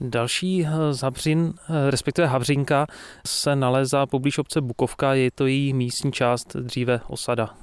Další 0.00 0.66
eh, 0.66 0.94
z 0.94 1.02
Habřin, 1.02 1.54
eh, 1.68 1.90
respektive 1.90 2.28
Habřinka, 2.28 2.86
se 3.26 3.56
nalézá 3.56 4.06
poblíž 4.06 4.38
obce 4.38 4.60
Bukovka, 4.60 5.14
je 5.14 5.30
to 5.30 5.46
její 5.46 5.72
místní 5.72 6.12
část, 6.12 6.56
dříve 6.56 7.00
osada. 7.06 7.54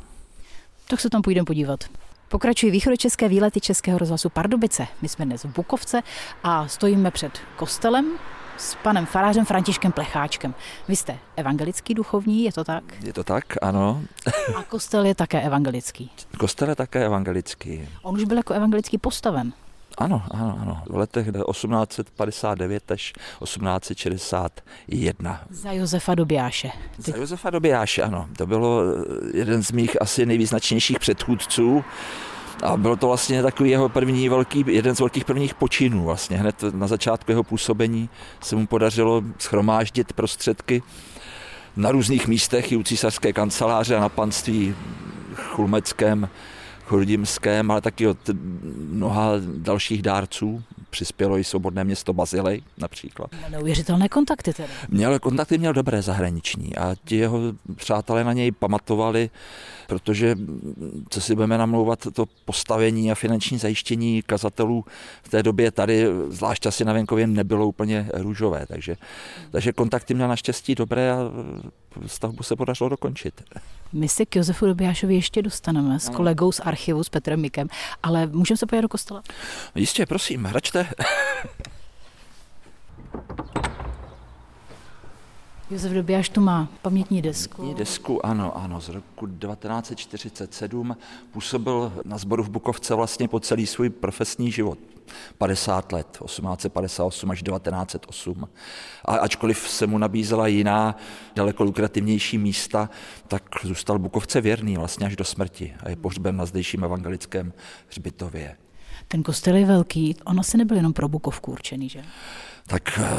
Tak 0.88 1.00
se 1.00 1.10
tam 1.10 1.22
půjdeme 1.22 1.46
podívat. 1.46 1.84
Pokračují 2.30 2.72
východočeské 2.72 3.30
výlety 3.30 3.62
Českého 3.62 3.98
rozhlasu 3.98 4.30
Pardubice. 4.30 4.88
My 5.02 5.10
jsme 5.10 5.26
dnes 5.26 5.44
v 5.44 5.54
Bukovce 5.56 6.02
a 6.44 6.68
stojíme 6.68 7.12
před 7.12 7.40
kostelem, 7.56 8.06
s 8.58 8.76
panem 8.76 9.06
farářem 9.06 9.46
Františkem 9.46 9.92
Plecháčkem. 9.92 10.56
Vy 10.88 10.96
jste 10.96 11.18
evangelický 11.36 11.94
duchovní, 11.94 12.44
je 12.44 12.54
to 12.54 12.64
tak? 12.64 12.84
Je 13.04 13.14
to 13.14 13.24
tak, 13.24 13.44
ano. 13.62 14.02
A 14.56 14.64
kostel 14.64 15.06
je 15.06 15.16
také 15.16 15.42
evangelický. 15.42 16.12
Kostel 16.38 16.70
je 16.70 16.76
také 16.76 17.06
evangelický. 17.06 17.90
On 18.02 18.16
už 18.16 18.24
byl 18.24 18.38
jako 18.38 18.54
evangelický 18.54 18.98
postaven. 18.98 19.54
Ano, 19.98 20.24
ano, 20.32 20.58
ano. 20.62 20.84
V 20.90 20.96
letech 20.96 21.26
1859 21.52 22.92
až 22.92 23.14
1861. 23.44 25.42
Za 25.50 25.72
Josefa 25.72 26.16
Dobijáše. 26.16 26.72
Za 26.98 27.18
Josefa 27.18 27.50
Dobijáše, 27.50 28.02
ano. 28.02 28.30
To 28.38 28.46
bylo 28.46 28.82
jeden 29.34 29.64
z 29.64 29.72
mých 29.72 30.02
asi 30.02 30.26
nejvýznačnějších 30.26 31.00
předchůdců. 31.00 31.84
A 32.64 32.78
byl 32.78 32.96
to 32.96 33.08
vlastně 33.08 33.44
takový 33.44 33.70
jeho 33.70 33.90
první 33.90 34.30
velký, 34.30 34.66
jeden 34.68 34.96
z 34.96 35.00
velkých 35.00 35.26
prvních 35.26 35.54
počinů 35.54 36.04
vlastně. 36.04 36.38
Hned 36.38 36.64
na 36.74 36.88
začátku 36.88 37.32
jeho 37.32 37.44
působení 37.44 38.10
se 38.42 38.56
mu 38.56 38.68
podařilo 38.68 39.24
schromáždit 39.40 40.14
prostředky 40.14 40.84
na 41.76 41.92
různých 41.92 42.28
místech 42.28 42.72
i 42.72 42.78
u 42.78 42.84
císařské 42.84 43.34
kanceláře 43.34 43.96
a 43.96 44.00
na 44.00 44.10
panství 44.10 44.76
chulmeckém, 45.36 46.30
churdimském, 46.86 47.72
ale 47.72 47.82
taky 47.82 48.08
od 48.08 48.18
mnoha 48.90 49.32
dalších 49.58 50.02
dárců. 50.02 50.64
Přispělo 50.90 51.38
i 51.38 51.44
svobodné 51.44 51.84
město 51.84 52.14
Bazilej 52.14 52.62
například. 52.78 53.30
Neuvěřitelné 53.50 54.10
kontakty 54.10 54.54
tedy. 54.54 54.70
Měl 54.90 55.20
kontakty, 55.20 55.58
měl 55.58 55.74
dobré 55.74 56.02
zahraniční 56.02 56.76
a 56.76 56.96
ti 57.06 57.16
jeho 57.16 57.40
přátelé 57.76 58.24
na 58.24 58.34
něj 58.34 58.52
pamatovali, 58.52 59.30
protože, 59.94 60.36
co 61.10 61.22
si 61.22 61.36
budeme 61.36 61.58
namlouvat, 61.58 62.08
to 62.14 62.26
postavení 62.46 63.12
a 63.12 63.16
finanční 63.16 63.58
zajištění 63.58 64.22
kazatelů 64.22 64.86
v 65.24 65.30
té 65.30 65.44
době 65.44 65.72
tady, 65.72 66.08
zvlášť 66.30 66.66
asi 66.66 66.86
na 66.86 66.94
venkově, 66.94 67.28
nebylo 67.28 67.68
úplně 67.68 68.10
růžové. 68.14 68.66
Takže, 68.68 68.98
takže 69.52 69.74
kontakty 69.74 70.14
měl 70.14 70.28
naštěstí 70.28 70.76
dobré 70.76 71.12
a 71.12 71.18
stavbu 72.06 72.44
se 72.44 72.56
podařilo 72.56 72.90
dokončit. 72.90 73.44
My 73.94 74.10
se 74.10 74.26
k 74.26 74.36
Josefu 74.36 74.66
Dobijášovi 74.66 75.16
ještě 75.16 75.42
dostaneme 75.42 76.00
s 76.00 76.10
kolegou 76.10 76.52
z 76.52 76.60
archivu, 76.60 77.04
s 77.04 77.10
Petrem 77.10 77.42
Mikem, 77.42 77.68
ale 78.04 78.28
můžeme 78.28 78.58
se 78.58 78.66
podívat 78.66 78.82
do 78.82 78.90
kostela? 78.90 79.24
Jistě, 79.76 80.06
prosím, 80.06 80.44
hračte. 80.44 80.88
Josef 85.74 85.92
Dobijáš 85.92 86.30
tu 86.30 86.42
má 86.42 86.70
pamětní 86.82 87.22
desku. 87.22 87.58
Pamětní 87.58 87.80
desku, 87.80 88.26
ano, 88.26 88.58
ano, 88.58 88.82
z 88.82 88.90
roku 88.90 89.28
1947 89.28 90.98
působil 91.32 91.94
na 92.06 92.18
sboru 92.18 92.44
v 92.44 92.50
Bukovce 92.50 92.96
vlastně 92.96 93.28
po 93.28 93.40
celý 93.40 93.68
svůj 93.68 93.90
profesní 93.90 94.52
život. 94.52 94.78
50 95.38 95.92
let, 95.92 96.08
1858 96.26 97.32
až 97.32 97.44
1908. 97.44 98.50
A 99.06 99.16
ačkoliv 99.16 99.70
se 99.70 99.88
mu 99.88 99.98
nabízela 99.98 100.48
jiná, 100.48 100.98
daleko 101.36 101.64
lukrativnější 101.64 102.38
místa, 102.38 102.90
tak 103.28 103.44
zůstal 103.64 104.00
Bukovce 104.00 104.42
věrný 104.42 104.78
vlastně 104.78 105.08
až 105.08 105.16
do 105.16 105.24
smrti 105.24 105.74
a 105.84 105.90
je 105.90 105.96
pohřben 105.96 106.38
na 106.38 106.46
zdejším 106.46 106.84
evangelickém 106.84 107.54
hřbitově. 107.90 108.58
Ten 109.08 109.24
kostel 109.24 109.56
je 109.56 109.66
velký, 109.66 110.16
ono 110.26 110.44
se 110.44 110.58
nebyl 110.58 110.78
jenom 110.78 110.94
pro 110.94 111.08
Bukovku 111.08 111.52
určený, 111.52 111.90
že? 111.90 112.04
Tak 112.68 113.00
eh, 113.04 113.10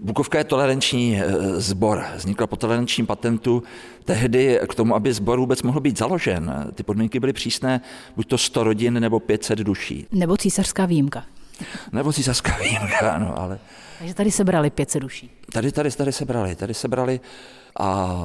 Bukovka 0.00 0.38
je 0.38 0.44
toleranční 0.44 1.22
sbor. 1.56 2.04
Eh, 2.06 2.16
Vznikla 2.16 2.46
po 2.46 2.56
tolerančním 2.56 3.06
patentu 3.06 3.62
tehdy 4.04 4.60
k 4.68 4.74
tomu, 4.74 4.94
aby 4.94 5.12
sbor 5.12 5.38
vůbec 5.38 5.62
mohl 5.62 5.80
být 5.80 5.98
založen. 5.98 6.72
Ty 6.74 6.82
podmínky 6.82 7.20
byly 7.20 7.32
přísné, 7.32 7.80
buď 8.16 8.28
to 8.28 8.38
100 8.38 8.64
rodin 8.64 9.00
nebo 9.00 9.20
500 9.20 9.58
duší. 9.58 10.06
Nebo 10.12 10.36
císařská 10.36 10.86
výjimka. 10.86 11.24
Nebo 11.92 12.12
císařská 12.12 12.56
výjimka, 12.62 13.10
ano, 13.10 13.38
ale... 13.38 13.58
Takže 13.98 14.14
tady 14.14 14.30
se 14.30 14.44
brali 14.44 14.70
500 14.70 15.02
duší. 15.02 15.30
Tady, 15.52 15.72
tady, 15.72 15.90
tady 15.90 16.12
se 16.12 16.24
brali, 16.24 16.54
tady 16.54 16.74
se 16.74 16.88
brali 16.88 17.20
a 17.78 18.20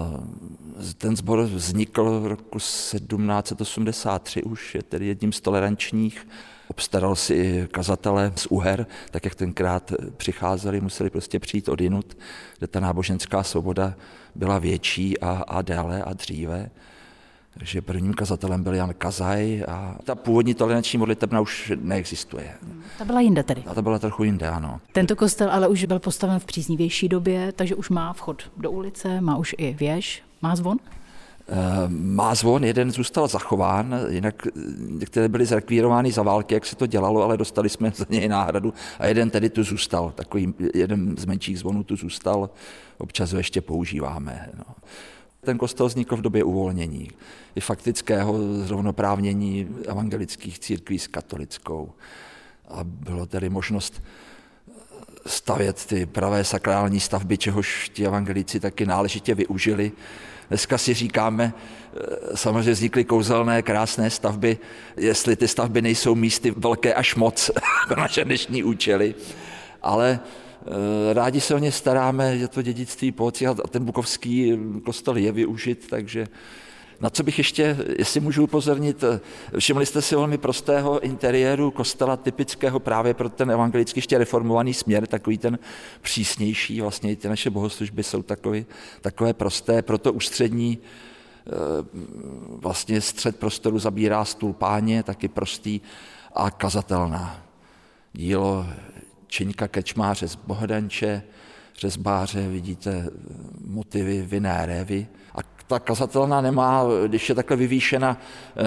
ten 0.98 1.16
sbor 1.16 1.42
vznikl 1.42 2.20
v 2.20 2.28
roku 2.28 2.60
1783 2.60 4.44
už, 4.44 4.75
je 4.75 4.84
tedy 4.84 5.06
jedním 5.06 5.32
z 5.32 5.42
tolerančních 5.42 6.28
obstaral 6.68 7.15
si 7.15 7.68
kazatele 7.72 8.34
z 8.36 8.46
Uher, 8.46 8.86
tak 9.12 9.25
jak 9.25 9.36
tenkrát 9.36 9.94
přicházeli, 10.18 10.82
museli 10.82 11.10
prostě 11.10 11.39
přijít 11.39 11.70
od 11.70 11.82
jinut, 11.82 12.18
kde 12.58 12.68
ta 12.68 12.80
náboženská 12.80 13.44
svoboda 13.44 13.94
byla 14.36 14.60
větší 14.60 15.20
a, 15.20 15.30
a 15.48 15.62
déle 15.62 16.03
a 16.03 16.13
dříve. 16.13 16.70
Takže 17.53 17.82
prvním 17.82 18.13
kazatelem 18.13 18.63
byl 18.63 18.74
Jan 18.74 18.94
Kazaj 18.98 19.63
a 19.68 19.98
ta 20.03 20.15
původní 20.15 20.53
toleranční 20.53 21.00
modlitebna 21.00 21.41
už 21.41 21.72
neexistuje. 21.82 22.53
Ta 22.98 23.06
byla 23.06 23.20
jinde 23.20 23.44
tedy. 23.44 23.63
A 23.68 23.74
ta 23.74 23.82
byla 23.82 24.00
trochu 24.00 24.24
jinde, 24.24 24.50
ano. 24.50 24.80
Tento 24.91 25.15
kostel 25.15 25.51
ale 25.51 25.68
už 25.68 25.86
byl 25.86 26.00
postaven 26.00 26.39
v 26.39 26.46
příznivější 26.46 27.10
době, 27.10 27.51
takže 27.51 27.75
už 27.75 27.89
má 27.89 28.13
vchod 28.13 28.51
do 28.58 28.72
ulice, 28.72 29.22
má 29.22 29.38
už 29.38 29.56
i 29.58 29.74
věž, 29.74 30.24
má 30.41 30.56
zvon? 30.56 30.77
Eh, 31.53 31.89
má 31.89 32.36
zvon, 32.36 32.63
jeden 32.63 32.91
zůstal 32.91 33.27
zachován, 33.27 34.00
jinak 34.10 34.48
některé 34.77 35.27
byly 35.27 35.46
zrekvírovány 35.46 36.12
za 36.12 36.24
války, 36.24 36.53
jak 36.53 36.65
se 36.65 36.75
to 36.75 36.88
dělalo, 36.88 37.24
ale 37.24 37.38
dostali 37.38 37.70
jsme 37.70 37.91
za 37.96 38.05
něj 38.10 38.27
náhradu 38.27 38.74
a 39.00 39.08
jeden 39.08 39.29
tedy 39.29 39.50
tu 39.50 39.63
zůstal, 39.63 40.12
takový 40.12 40.53
jeden 40.74 41.17
z 41.17 41.25
menších 41.25 41.60
zvonů 41.60 41.84
tu 41.84 41.96
zůstal, 41.96 42.50
občas 42.98 43.31
ho 43.31 43.38
ještě 43.38 43.62
používáme. 43.62 44.50
No. 44.58 44.75
Ten 45.41 45.58
kostel 45.58 45.88
vznikl 45.88 46.17
v 46.17 46.22
době 46.22 46.43
uvolnění, 46.43 47.10
i 47.55 47.60
faktického 47.60 48.38
zrovnoprávnění 48.63 49.67
evangelických 49.88 50.60
církví 50.60 51.00
s 51.00 51.08
katolickou. 51.08 51.91
A 52.70 52.84
bylo 52.84 53.25
tedy 53.25 53.50
možnost 53.50 54.03
stavět 55.25 55.86
ty 55.86 56.05
pravé 56.05 56.43
sakrální 56.43 57.00
stavby, 57.00 57.38
čehož 57.38 57.89
ti 57.89 58.05
evangelici 58.05 58.60
taky 58.60 58.86
náležitě 58.86 59.35
využili. 59.35 59.92
Dneska 60.51 60.77
si 60.77 60.94
říkáme, 60.94 61.53
eh, 61.53 62.37
samozřejmě 62.37 62.72
vznikly 62.72 63.03
kouzelné, 63.03 63.61
krásné 63.61 64.09
stavby, 64.09 64.57
jestli 64.98 65.35
ty 65.35 65.48
stavby 65.48 65.81
nejsou 65.81 66.16
místy 66.16 66.53
velké 66.57 66.94
až 66.94 67.16
moc 67.16 67.51
pro 67.87 68.01
naše 68.01 68.25
dnešní 68.25 68.64
účely, 68.64 69.16
ale 69.81 70.20
eh, 70.20 71.14
rádi 71.14 71.42
se 71.42 71.55
o 71.55 71.57
ně 71.57 71.72
staráme, 71.72 72.35
je 72.35 72.48
to 72.48 72.61
dědictví 72.61 73.11
po 73.11 73.31
a 73.64 73.68
ten 73.68 73.85
bukovský 73.85 74.59
kostel 74.83 75.18
je 75.18 75.31
využit, 75.31 75.87
takže 75.90 76.27
na 77.01 77.09
co 77.09 77.24
bych 77.24 77.37
ještě, 77.37 77.77
jestli 77.98 78.20
můžu 78.20 78.44
upozornit, 78.44 79.03
všimli 79.57 79.85
jste 79.85 80.01
si 80.01 80.16
velmi 80.16 80.37
prostého 80.37 81.00
interiéru 81.00 81.72
kostela 81.72 82.18
typického 82.18 82.79
právě 82.79 83.14
pro 83.14 83.29
ten 83.29 83.51
evangelicky 83.51 83.98
ještě 83.98 84.18
reformovaný 84.18 84.74
směr, 84.74 85.07
takový 85.07 85.37
ten 85.37 85.59
přísnější, 86.01 86.81
vlastně 86.81 87.11
i 87.11 87.16
ty 87.16 87.27
naše 87.27 87.50
bohoslužby 87.50 88.03
jsou 88.03 88.22
takové, 88.22 88.64
takové 89.01 89.33
prosté, 89.33 89.81
proto 89.81 90.14
ústřední 90.14 90.77
eh, 91.48 91.51
vlastně 92.57 93.01
střed 93.01 93.35
prostoru 93.35 93.79
zabírá 93.79 94.25
stůl 94.25 94.53
páně, 94.53 95.03
taky 95.03 95.27
prostý 95.27 95.81
a 96.35 96.51
kazatelná. 96.51 97.46
Dílo 98.14 98.66
Čeňka 99.27 99.68
Kečmáře 99.68 100.27
z 100.27 100.35
Bohdanče, 100.35 101.24
řezbáře, 101.79 102.48
vidíte 102.48 103.09
motivy 103.66 104.22
vinné 104.22 104.66
révy, 104.66 105.07
ta 105.67 105.79
kazatelna 105.79 106.41
nemá, 106.41 106.83
když 107.07 107.29
je 107.29 107.35
takhle 107.35 107.57
vyvýšena, 107.57 108.17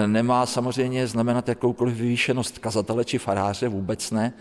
nemá 0.05 0.45
samozřejmě 0.45 1.07
znamenat 1.07 1.49
jakoukoliv 1.49 1.95
vyvýšenost 1.95 2.59
kazatele 2.59 3.05
či 3.05 3.17
faráře, 3.17 3.67
vůbec 3.67 4.11
ne, 4.11 4.33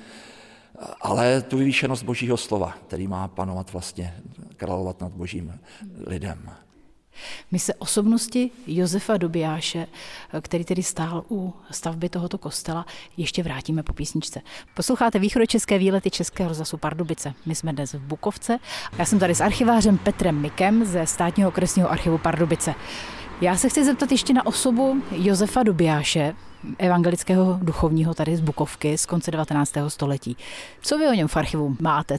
ale 1.00 1.42
tu 1.42 1.58
vyvýšenost 1.58 2.02
božího 2.02 2.36
slova, 2.36 2.74
který 2.86 3.06
má 3.06 3.28
panovat 3.28 3.72
vlastně, 3.72 4.14
královat 4.56 5.00
nad 5.00 5.12
božím 5.12 5.60
lidem. 6.06 6.50
My 7.50 7.58
se 7.58 7.74
osobnosti 7.74 8.50
Josefa 8.66 9.16
Dobijáše, 9.16 9.86
který 10.40 10.64
tedy 10.64 10.82
stál 10.82 11.24
u 11.30 11.54
stavby 11.70 12.08
tohoto 12.08 12.38
kostela, 12.38 12.86
ještě 13.16 13.42
vrátíme 13.42 13.82
po 13.82 13.92
písničce. 13.92 14.40
Posloucháte 14.74 15.18
východočeské 15.18 15.78
výlety 15.78 16.10
Českého 16.10 16.48
rozhlasu 16.48 16.76
Pardubice. 16.76 17.34
My 17.46 17.54
jsme 17.54 17.72
dnes 17.72 17.92
v 17.94 18.00
Bukovce. 18.00 18.58
Já 18.98 19.04
jsem 19.04 19.18
tady 19.18 19.34
s 19.34 19.40
archivářem 19.40 19.98
Petrem 19.98 20.40
Mikem 20.40 20.84
ze 20.84 21.06
státního 21.06 21.48
okresního 21.48 21.90
archivu 21.90 22.18
Pardubice. 22.18 22.74
Já 23.40 23.56
se 23.56 23.68
chci 23.68 23.84
zeptat 23.84 24.12
ještě 24.12 24.32
na 24.32 24.46
osobu 24.46 25.02
Josefa 25.12 25.62
Dobijáše, 25.62 26.34
evangelického 26.78 27.58
duchovního 27.62 28.14
tady 28.14 28.36
z 28.36 28.40
Bukovky 28.40 28.98
z 28.98 29.06
konce 29.06 29.30
19. 29.30 29.74
století. 29.88 30.36
Co 30.82 30.98
vy 30.98 31.08
o 31.08 31.12
něm 31.12 31.28
v 31.28 31.36
archivu 31.36 31.76
máte? 31.80 32.18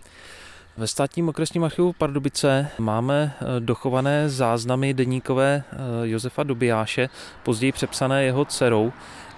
Ve 0.77 0.88
státním 0.88 1.29
okresním 1.29 1.63
archivu 1.63 1.93
Pardubice 1.93 2.67
máme 2.77 3.33
eh, 3.39 3.45
dochované 3.59 4.29
záznamy 4.29 4.93
deníkové 4.93 5.63
eh, 5.71 5.77
Josefa 6.01 6.43
Dobijáše, 6.43 7.09
později 7.43 7.71
přepsané 7.71 8.23
jeho 8.23 8.45
dcerou. 8.45 8.93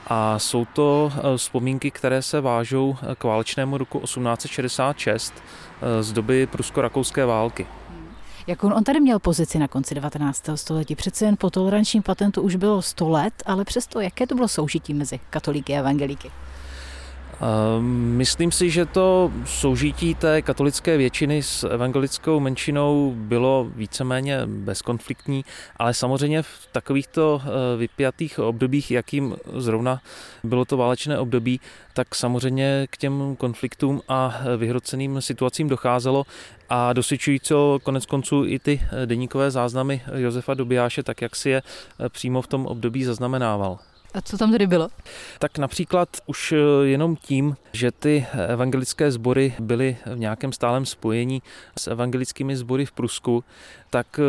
A 0.08 0.40
jsou 0.40 0.66
to 0.66 1.14
eh, 1.16 1.38
vzpomínky, 1.38 1.92
které 1.92 2.22
se 2.22 2.42
vážou 2.42 2.96
k 3.18 3.24
válečnému 3.24 3.78
roku 3.78 4.00
1866 4.00 5.34
z 6.02 6.14
doby 6.14 6.48
prusko-rakouské 6.48 7.26
války. 7.26 7.68
Jakou 8.48 8.74
on 8.74 8.84
tady 8.84 9.00
měl 9.00 9.20
pozici 9.20 9.60
na 9.60 9.68
konci 9.68 9.96
19. 9.96 10.44
století? 10.56 10.96
Přece 10.96 11.26
jen 11.26 11.38
po 11.38 11.50
tolerančním 11.50 12.04
patentu 12.04 12.42
už 12.42 12.56
bylo 12.56 12.82
100 12.82 13.10
let, 13.10 13.34
ale 13.46 13.66
přesto 13.66 14.00
jaké 14.00 14.28
to 14.28 14.36
bylo 14.36 14.48
soužití 14.48 14.94
mezi 14.94 15.20
katolíky 15.30 15.76
a 15.76 15.80
evangelíky? 15.80 16.32
Ehm, 17.42 18.18
myslím 18.18 18.52
si, 18.52 18.70
že 18.70 18.86
to 18.86 19.32
soužití 19.46 20.16
té 20.16 20.42
katolické 20.42 20.98
většiny 20.98 21.44
s 21.44 21.64
evangelickou 21.64 22.40
menšinou 22.40 23.14
bylo 23.16 23.68
víceméně 23.76 24.42
bezkonfliktní, 24.46 25.46
ale 25.78 25.94
samozřejmě 25.94 26.42
v 26.42 26.68
takovýchto 26.72 27.42
eh, 27.44 27.78
vypjatých 27.78 28.40
obdobích, 28.40 28.92
jakým 28.92 29.36
zrovna 29.54 30.02
bylo 30.44 30.66
to 30.66 30.78
válečné 30.78 31.20
období, 31.20 31.62
tak 31.94 32.16
samozřejmě 32.16 32.88
k 32.90 32.98
těm 32.98 33.36
konfliktům 33.36 34.02
a 34.08 34.40
vyhroceným 34.58 35.22
situacím 35.22 35.70
docházelo 35.70 36.26
a 36.70 36.94
dosvědčují 36.94 37.40
co 37.40 37.80
konec 37.84 38.06
konců 38.06 38.46
i 38.46 38.60
ty 38.60 38.82
deníkové 39.06 39.52
záznamy 39.52 40.02
Josefa 40.16 40.54
Dobijáše, 40.54 41.04
tak 41.04 41.22
jak 41.22 41.36
si 41.36 41.50
je 41.50 41.62
eh, 42.00 42.10
přímo 42.10 42.42
v 42.42 42.48
tom 42.48 42.66
období 42.66 43.04
zaznamenával. 43.04 43.80
A 44.14 44.22
co 44.22 44.38
tam 44.38 44.52
tedy 44.52 44.68
bylo? 44.68 44.90
Tak 45.40 45.58
například 45.58 46.10
už 46.26 46.52
eh, 46.52 46.58
jenom 46.88 47.16
tím, 47.16 47.56
že 47.74 47.92
ty 47.92 48.26
evangelické 48.48 49.12
sbory 49.12 49.54
byly 49.60 49.98
v 50.06 50.20
nějakém 50.20 50.54
stálem 50.54 50.86
spojení 50.86 51.42
s 51.80 51.88
evangelickými 51.88 52.56
sbory 52.56 52.86
v 52.86 52.92
Prusku, 52.92 53.44
tak 53.90 54.20
eh, 54.20 54.24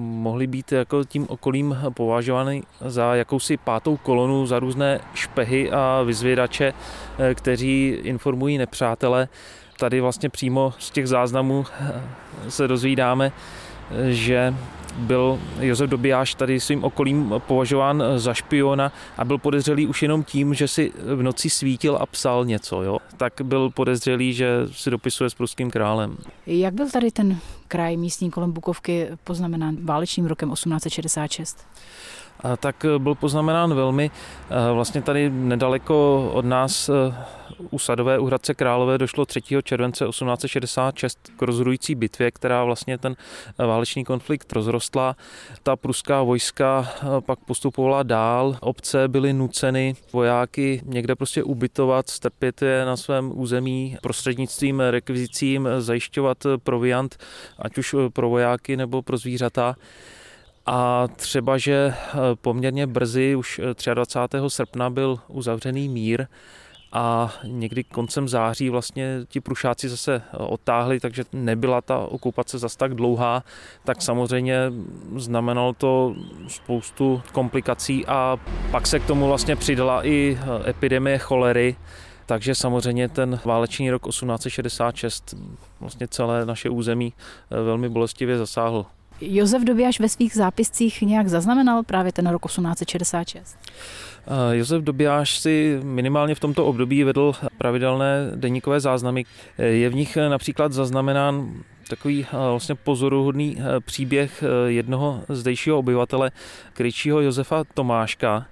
mohly 0.00 0.46
být 0.46 0.72
jako 0.72 1.04
tím 1.04 1.26
okolím 1.28 1.76
považovány 1.94 2.62
za 2.86 3.14
jakousi 3.14 3.56
pátou 3.56 3.96
kolonu, 3.96 4.46
za 4.46 4.58
různé 4.58 5.00
špehy 5.14 5.70
a 5.70 6.02
vyzvědače, 6.02 6.72
eh, 7.18 7.34
kteří 7.34 7.98
informují 8.02 8.58
nepřátele. 8.58 9.28
Tady 9.78 10.00
vlastně 10.00 10.28
přímo 10.28 10.74
z 10.78 10.90
těch 10.90 11.08
záznamů 11.08 11.66
se 12.48 12.68
dozvídáme, 12.68 13.32
že 14.08 14.54
byl 14.98 15.38
Josef 15.60 15.90
Dobijáš 15.90 16.34
tady 16.34 16.60
svým 16.60 16.84
okolím 16.84 17.34
považován 17.46 18.02
za 18.16 18.34
špiona 18.34 18.92
a 19.16 19.24
byl 19.24 19.38
podezřelý 19.38 19.86
už 19.86 20.02
jenom 20.02 20.24
tím, 20.24 20.54
že 20.54 20.68
si 20.68 20.92
v 21.14 21.22
noci 21.22 21.50
svítil 21.50 21.98
a 22.00 22.06
psal 22.06 22.44
něco. 22.44 22.82
Jo? 22.82 22.98
Tak 23.16 23.32
byl 23.42 23.70
podezřelý, 23.70 24.32
že 24.32 24.48
si 24.72 24.90
dopisuje 24.90 25.30
s 25.30 25.34
pruským 25.34 25.70
králem. 25.70 26.16
Jak 26.46 26.74
byl 26.74 26.90
tady 26.90 27.10
ten 27.10 27.38
kraj 27.68 27.96
místní 27.96 28.30
kolem 28.30 28.52
Bukovky 28.52 29.08
poznamenán 29.24 29.76
válečným 29.82 30.26
rokem 30.26 30.50
1866? 30.50 31.66
Tak 32.56 32.84
eh, 32.84 32.98
byl 32.98 33.14
poznamenán 33.14 33.74
velmi. 33.74 34.10
Eh, 34.10 34.72
vlastně 34.72 35.02
tady 35.02 35.30
nedaleko 35.30 36.30
od 36.34 36.44
nás 36.44 36.88
eh, 36.88 37.14
u 37.70 37.78
Sadové 37.78 38.18
u 38.18 38.26
Hradce 38.26 38.54
Králové 38.54 38.98
došlo 38.98 39.26
3. 39.26 39.40
července 39.62 40.04
1866 40.04 41.18
k 41.36 41.42
rozhodující 41.42 41.94
bitvě, 41.94 42.30
která 42.30 42.64
vlastně 42.64 42.98
ten 42.98 43.16
válečný 43.58 44.04
konflikt 44.04 44.52
rozrostla. 44.52 45.16
Ta 45.62 45.76
pruská 45.76 46.22
vojska 46.22 46.88
pak 47.26 47.38
postupovala 47.38 48.02
dál, 48.02 48.56
obce 48.60 49.08
byly 49.08 49.32
nuceny 49.32 49.94
vojáky 50.12 50.82
někde 50.84 51.14
prostě 51.14 51.42
ubytovat, 51.42 52.10
strpět 52.10 52.62
je 52.62 52.84
na 52.84 52.96
svém 52.96 53.32
území 53.34 53.96
prostřednictvím 54.02 54.80
rekvizicím, 54.80 55.68
zajišťovat 55.78 56.46
proviant, 56.62 57.16
ať 57.58 57.78
už 57.78 57.94
pro 58.12 58.28
vojáky 58.28 58.76
nebo 58.76 59.02
pro 59.02 59.16
zvířata. 59.16 59.76
A 60.66 61.08
třeba, 61.16 61.58
že 61.58 61.94
eh, 61.94 62.16
poměrně 62.34 62.86
brzy, 62.86 63.34
už 63.34 63.60
23. 63.94 64.38
Eh, 64.46 64.50
srpna 64.50 64.90
byl 64.90 65.18
uzavřený 65.28 65.88
mír 65.88 66.26
a 66.92 67.34
někdy 67.44 67.84
koncem 67.84 68.28
září 68.28 68.70
vlastně 68.70 69.20
ti 69.28 69.40
prušáci 69.40 69.88
zase 69.88 70.14
eh, 70.14 70.36
odtáhli, 70.36 71.00
takže 71.00 71.24
nebyla 71.32 71.80
ta 71.80 71.98
okupace 71.98 72.58
zas 72.58 72.76
tak 72.76 72.94
dlouhá, 72.94 73.44
tak 73.84 74.02
samozřejmě 74.02 74.72
znamenalo 75.16 75.72
to 75.72 76.14
spoustu 76.48 77.22
komplikací 77.32 78.06
a 78.06 78.36
pak 78.70 78.86
se 78.86 79.00
k 79.00 79.06
tomu 79.06 79.26
vlastně 79.26 79.56
přidala 79.56 80.06
i 80.06 80.38
epidemie 80.66 81.18
cholery, 81.18 81.76
takže 82.26 82.54
samozřejmě 82.54 83.08
ten 83.08 83.40
válečný 83.44 83.90
rok 83.90 84.08
1866 84.08 85.34
vlastně 85.80 86.08
celé 86.08 86.46
naše 86.46 86.70
území 86.70 87.12
velmi 87.50 87.88
bolestivě 87.88 88.38
zasáhl. 88.38 88.86
Josef 89.20 89.62
Dobijáš 89.62 90.00
ve 90.00 90.08
svých 90.08 90.34
zápiscích 90.34 91.02
nějak 91.02 91.28
zaznamenal 91.28 91.82
právě 91.82 92.12
ten 92.12 92.26
rok 92.26 92.46
1866? 92.46 93.58
Eh, 94.26 94.56
Josef 94.56 94.82
Dobijáš 94.82 95.38
si 95.38 95.80
minimálně 95.82 96.34
v 96.34 96.40
tomto 96.40 96.66
období 96.66 97.04
vedl 97.04 97.32
pravidelné 97.58 98.30
deníkové 98.34 98.80
záznamy. 98.80 99.24
Eh, 99.58 99.66
je 99.66 99.90
v 99.90 99.94
nich 99.94 100.16
například 100.16 100.72
zaznamenán 100.72 101.52
takový 101.88 102.26
eh, 102.28 102.36
vlastně 102.36 102.74
pozoruhodný 102.74 103.58
příběh 103.84 104.44
jednoho 104.66 105.22
zdejšího 105.28 105.78
obyvatele, 105.78 106.30
kryčího 106.72 107.20
Josefa 107.20 107.64
Tomáška, 107.74 108.46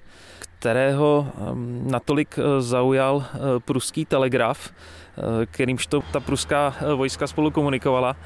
kterého 0.59 1.26
ehm, 1.37 1.85
natolik 1.90 2.38
zaujal 2.59 3.24
pruský 3.64 4.04
telegraf, 4.04 4.70
kterýmž 5.50 5.87
to 5.87 6.02
ta 6.12 6.20
pruská 6.20 6.76
vojska 6.96 7.26
spolu 7.26 7.50
komunikovala, 7.50 8.16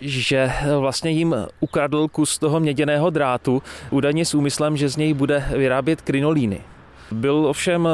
že 0.00 0.52
vlastně 0.78 1.10
jim 1.10 1.36
ukradl 1.60 2.08
kus 2.08 2.38
toho 2.38 2.60
měděného 2.60 3.10
drátu, 3.10 3.62
údajně 3.90 4.24
s 4.24 4.34
úmyslem, 4.34 4.76
že 4.76 4.88
z 4.88 4.96
něj 4.96 5.14
bude 5.14 5.44
vyrábět 5.56 6.00
krinolíny. 6.00 6.60
Byl 7.12 7.46
ovšem 7.46 7.88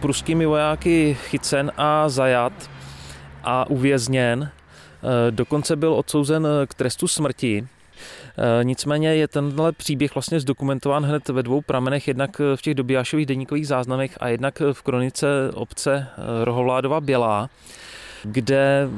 pruskými 0.00 0.46
vojáky 0.46 1.16
chycen 1.20 1.72
a 1.76 2.08
zajat 2.08 2.52
a 3.44 3.70
uvězněn. 3.70 4.50
Dokonce 5.30 5.76
byl 5.76 5.94
odsouzen 5.94 6.48
k 6.66 6.74
trestu 6.74 7.08
smrti. 7.08 7.66
Nicméně 8.62 9.14
je 9.14 9.28
tenhle 9.28 9.72
příběh 9.72 10.14
vlastně 10.14 10.40
zdokumentován 10.40 11.04
hned 11.04 11.28
ve 11.28 11.42
dvou 11.42 11.60
pramenech, 11.60 12.08
jednak 12.08 12.38
v 12.56 12.62
těch 12.62 12.74
dobijášových 12.74 13.26
deníkových 13.26 13.68
záznamech 13.68 14.18
a 14.20 14.28
jednak 14.28 14.62
v 14.72 14.82
kronice 14.82 15.26
obce 15.54 16.06
Rohovládova 16.44 17.00
Bělá 17.00 17.48
kde 18.24 18.88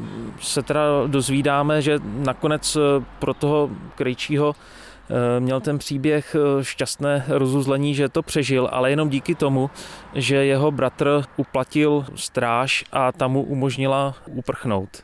se 0.41 0.63
teda 0.63 1.07
dozvídáme, 1.07 1.83
že 1.83 1.99
nakonec 2.05 2.77
eh, 2.77 3.05
pro 3.19 3.35
toho 3.35 3.71
krejčího 3.95 4.55
eh, 4.55 5.41
měl 5.41 5.61
ten 5.61 5.79
příběh 5.79 6.37
eh, 6.39 6.65
šťastné 6.65 7.25
rozuzlení, 7.29 7.95
že 7.95 8.09
to 8.09 8.23
přežil, 8.23 8.69
ale 8.73 8.91
jenom 8.91 9.09
díky 9.09 9.35
tomu, 9.35 9.71
že 10.15 10.37
jeho 10.37 10.71
bratr 10.71 11.23
uplatil 11.37 12.07
stráž 12.15 12.85
a 12.93 13.13
tam 13.13 13.33
mu 13.33 13.43
umožnila 13.43 14.15
uprchnout. 14.27 15.03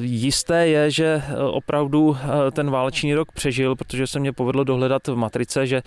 Jisté 0.00 0.66
je, 0.66 0.90
že 0.90 1.22
opravdu 1.38 2.16
ten 2.52 2.70
válečný 2.70 3.14
rok 3.14 3.32
přežil, 3.32 3.76
protože 3.76 4.06
se 4.06 4.20
mě 4.20 4.32
povedlo 4.32 4.64
dohledat 4.64 5.08
v 5.08 5.16
matrice, 5.16 5.66
že 5.66 5.82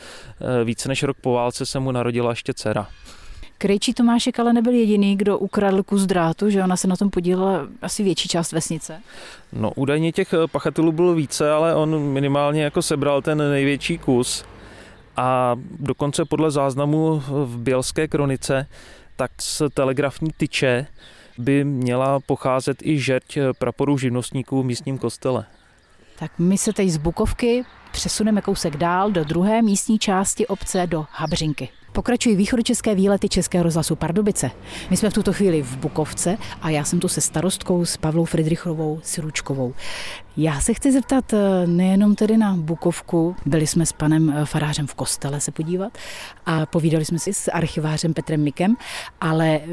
více 0.63 0.89
než 0.89 1.03
rok 1.03 1.17
po 1.21 1.33
válce 1.33 1.65
se 1.65 1.79
mu 1.79 1.91
narodila 1.91 2.29
ještě 2.29 2.53
dcera. 2.53 2.87
Krejčí 3.57 3.93
Tomášek 3.93 4.39
ale 4.39 4.53
nebyl 4.53 4.73
jediný, 4.73 5.15
kdo 5.15 5.37
ukradl 5.37 5.83
kus 5.83 6.05
drátu, 6.05 6.49
že 6.49 6.63
ona 6.63 6.77
se 6.77 6.87
na 6.87 6.95
tom 6.95 7.09
podílela 7.09 7.67
asi 7.81 8.03
větší 8.03 8.29
část 8.29 8.51
vesnice. 8.51 9.01
No 9.53 9.71
údajně 9.75 10.11
těch 10.11 10.33
eh, 10.33 10.47
pachatelů 10.47 10.91
bylo 10.91 11.13
více, 11.13 11.51
ale 11.51 11.75
on 11.75 11.99
minimálně 11.99 12.63
jako 12.63 12.81
sebral 12.81 13.21
ten 13.21 13.37
největší 13.37 13.97
kus. 13.97 14.45
A 15.17 15.55
dokonce 15.79 16.25
podle 16.25 16.51
záznamu 16.51 17.23
v 17.27 17.57
Bělské 17.57 18.07
kronice, 18.07 18.67
tak 19.15 19.31
z 19.41 19.61
telegrafní 19.73 20.29
tyče 20.37 20.87
by 21.37 21.63
měla 21.63 22.19
pocházet 22.19 22.77
i 22.83 22.99
žerť 22.99 23.37
eh, 23.37 23.53
praporů 23.53 23.97
živnostníků 23.97 24.63
v 24.63 24.65
místním 24.65 24.97
kostele. 24.97 25.45
Tak 26.19 26.31
my 26.39 26.57
se 26.57 26.73
teď 26.73 26.89
z 26.89 26.97
Bukovky 26.97 27.63
přesuneme 27.91 28.41
kousek 28.41 28.77
dál 28.77 29.11
do 29.11 29.23
druhé 29.23 29.61
místní 29.61 29.99
části 29.99 30.47
obce 30.47 30.87
do 30.87 31.05
Habřinky. 31.11 31.69
Pokračují 31.97 32.35
východočeské 32.35 32.95
výlety 32.95 33.29
Českého 33.29 33.63
rozhlasu 33.63 33.95
Pardubice. 33.95 34.51
My 34.89 34.97
jsme 34.97 35.09
v 35.09 35.13
tuto 35.13 35.33
chvíli 35.33 35.61
v 35.61 35.77
Bukovce 35.77 36.37
a 36.61 36.69
já 36.69 36.83
jsem 36.83 36.99
tu 36.99 37.07
se 37.07 37.21
starostkou 37.21 37.85
s 37.85 37.97
Pavlou 37.97 38.25
Friedrichovou 38.25 38.99
Siručkovou. 39.03 39.73
Já 40.39 40.61
se 40.61 40.73
chci 40.73 40.91
zeptat 40.91 41.33
eh, 41.33 41.67
nejenom 41.67 42.15
tedy 42.15 42.37
na 42.37 42.55
Bukovku, 42.57 43.35
byli 43.45 43.67
jsme 43.67 43.85
s 43.85 43.91
panem 43.91 44.29
eh, 44.29 44.45
farářem 44.45 44.87
v 44.87 44.95
kostele 44.95 45.39
se 45.39 45.51
podívat 45.51 45.97
a 46.45 46.65
povídali 46.65 47.05
jsme 47.05 47.19
si 47.19 47.33
s 47.33 47.51
archivářem 47.51 48.13
Petrem 48.13 48.43
Mikem, 48.43 48.75
ale 49.21 49.47
eh, 49.47 49.63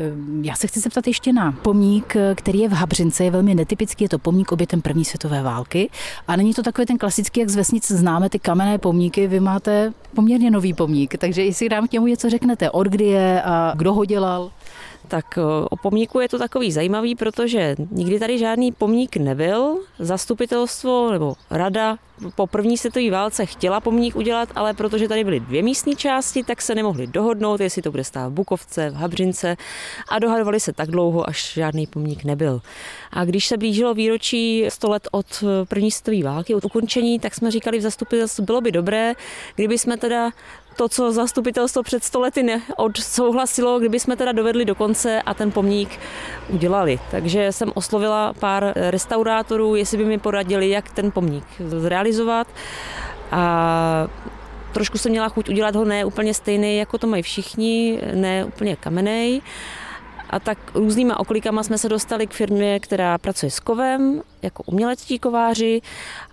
já 0.42 0.54
se 0.54 0.66
chci 0.66 0.80
zeptat 0.80 1.06
ještě 1.06 1.32
na 1.32 1.52
pomník, 1.52 2.16
který 2.34 2.58
je 2.58 2.68
v 2.68 2.72
Habřince, 2.72 3.24
je 3.24 3.30
velmi 3.30 3.54
netypický, 3.54 4.04
je 4.04 4.08
to 4.08 4.18
pomník 4.18 4.52
obětem 4.52 4.82
první 4.82 5.04
světové 5.04 5.42
války 5.42 5.90
a 6.28 6.36
není 6.36 6.54
to 6.54 6.62
takový 6.62 6.86
ten 6.86 6.98
klasický, 6.98 7.40
jak 7.40 7.48
z 7.48 7.56
vesnic 7.56 7.90
známe 7.90 8.28
ty 8.30 8.38
kamenné 8.38 8.78
pomníky, 8.78 9.26
vy 9.26 9.40
máte 9.40 9.92
poměrně 10.14 10.50
nový 10.50 10.74
pomník, 10.74 11.16
takže 11.18 11.44
jestli 11.44 11.68
nám 11.68 11.88
k 11.88 11.92
němu 11.92 12.06
něco 12.14 12.30
řeknete, 12.30 12.70
od 12.70 12.86
kdy 12.86 13.04
je 13.04 13.42
a 13.42 13.72
kdo 13.76 13.92
ho 13.92 14.04
dělal? 14.04 14.50
Tak 15.08 15.38
eh, 15.38 15.42
o 15.70 15.76
pomníku 15.76 16.20
je 16.20 16.28
to 16.28 16.38
takový 16.38 16.72
zajímavý, 16.72 17.14
protože 17.14 17.76
nikdy 17.90 18.18
tady 18.18 18.38
žádný 18.38 18.72
pomník 18.72 19.16
nebyl. 19.16 19.78
Zastupitelstvo 19.98 21.12
nebo 21.12 21.34
rada 21.50 21.98
po 22.34 22.46
první 22.46 22.78
světové 22.78 23.10
válce 23.10 23.46
chtěla 23.46 23.80
pomník 23.80 24.16
udělat, 24.16 24.48
ale 24.54 24.74
protože 24.74 25.08
tady 25.08 25.24
byly 25.24 25.40
dvě 25.40 25.62
místní 25.62 25.96
části, 25.96 26.42
tak 26.42 26.62
se 26.62 26.74
nemohli 26.74 27.06
dohodnout, 27.06 27.60
jestli 27.60 27.82
to 27.82 27.90
bude 27.90 28.04
stát 28.04 28.28
v 28.28 28.32
Bukovce, 28.32 28.90
v 28.90 28.94
Habřince 28.94 29.56
a 30.08 30.18
dohadovali 30.18 30.60
se 30.60 30.72
tak 30.72 30.90
dlouho, 30.90 31.28
až 31.28 31.52
žádný 31.52 31.86
pomník 31.86 32.24
nebyl. 32.24 32.60
A 33.12 33.24
když 33.24 33.46
se 33.46 33.56
blížilo 33.56 33.94
výročí 33.94 34.64
100 34.68 34.90
let 34.90 35.08
od 35.12 35.26
eh, 35.42 35.66
první 35.66 35.90
světové 35.90 36.32
války, 36.32 36.54
od 36.54 36.64
ukončení, 36.64 37.18
tak 37.18 37.34
jsme 37.34 37.50
říkali 37.50 37.78
v 37.78 37.82
zastupitelstvu, 37.82 38.44
bylo 38.44 38.60
by 38.60 38.72
dobré, 38.72 39.14
kdyby 39.54 39.78
jsme 39.78 39.96
teda 39.96 40.30
to, 40.76 40.88
co 40.88 41.12
zastupitelstvo 41.12 41.82
před 41.82 42.04
stolety 42.04 42.42
neodsouhlasilo, 42.42 43.78
kdyby 43.78 44.00
jsme 44.00 44.16
teda 44.16 44.32
dovedli 44.32 44.64
do 44.64 44.74
konce 44.74 45.22
a 45.22 45.34
ten 45.34 45.50
pomník 45.50 46.00
udělali. 46.48 47.00
Takže 47.10 47.52
jsem 47.52 47.72
oslovila 47.74 48.32
pár 48.32 48.72
restaurátorů, 48.76 49.74
jestli 49.74 49.98
by 49.98 50.04
mi 50.04 50.18
poradili, 50.18 50.70
jak 50.70 50.90
ten 50.90 51.10
pomník 51.10 51.44
zrealizovat. 51.58 52.46
A 53.30 54.08
trošku 54.72 54.98
jsem 54.98 55.10
měla 55.10 55.28
chuť 55.28 55.48
udělat 55.48 55.76
ho 55.76 55.84
ne 55.84 56.04
úplně 56.04 56.34
stejný, 56.34 56.76
jako 56.76 56.98
to 56.98 57.06
mají 57.06 57.22
všichni, 57.22 58.00
ne 58.14 58.44
úplně 58.44 58.76
kamenej. 58.76 59.42
A 60.34 60.40
tak 60.40 60.58
různýma 60.74 61.20
oklikama 61.20 61.62
jsme 61.62 61.78
se 61.78 61.88
dostali 61.88 62.26
k 62.26 62.32
firmě, 62.32 62.80
která 62.80 63.18
pracuje 63.18 63.50
s 63.50 63.60
kovem, 63.60 64.22
jako 64.42 64.62
umělečtí 64.66 65.18
kováři 65.18 65.80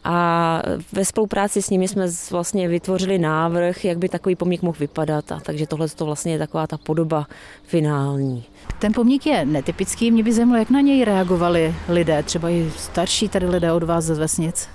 a 0.04 0.62
ve 0.92 1.06
spolupráci 1.06 1.62
s 1.62 1.70
nimi 1.70 1.88
jsme 1.88 2.08
vlastně 2.32 2.68
vytvořili 2.68 3.18
návrh, 3.20 3.86
jak 3.86 3.98
by 3.98 4.10
takový 4.10 4.36
pomník 4.36 4.62
mohl 4.62 4.78
vypadat. 4.80 5.32
A 5.32 5.40
takže 5.40 5.68
tohle 5.68 5.90
to 5.90 6.06
vlastně 6.06 6.32
je 6.32 6.40
taková 6.40 6.68
ta 6.68 6.78
podoba 6.78 7.28
finální. 7.64 8.44
Ten 8.80 8.94
pomník 8.94 9.26
je 9.26 9.46
netypický, 9.46 10.12
mě 10.12 10.24
by 10.24 10.34
zajímalo, 10.34 10.60
jak 10.60 10.70
na 10.70 10.82
něj 10.82 11.06
reagovali 11.06 11.76
lidé, 11.90 12.24
třeba 12.24 12.50
i 12.50 12.72
starší 12.78 13.30
tady 13.30 13.48
lidé 13.48 13.72
od 13.72 13.84
vás 13.84 14.06
ze 14.06 14.16
vesnic. 14.16 14.70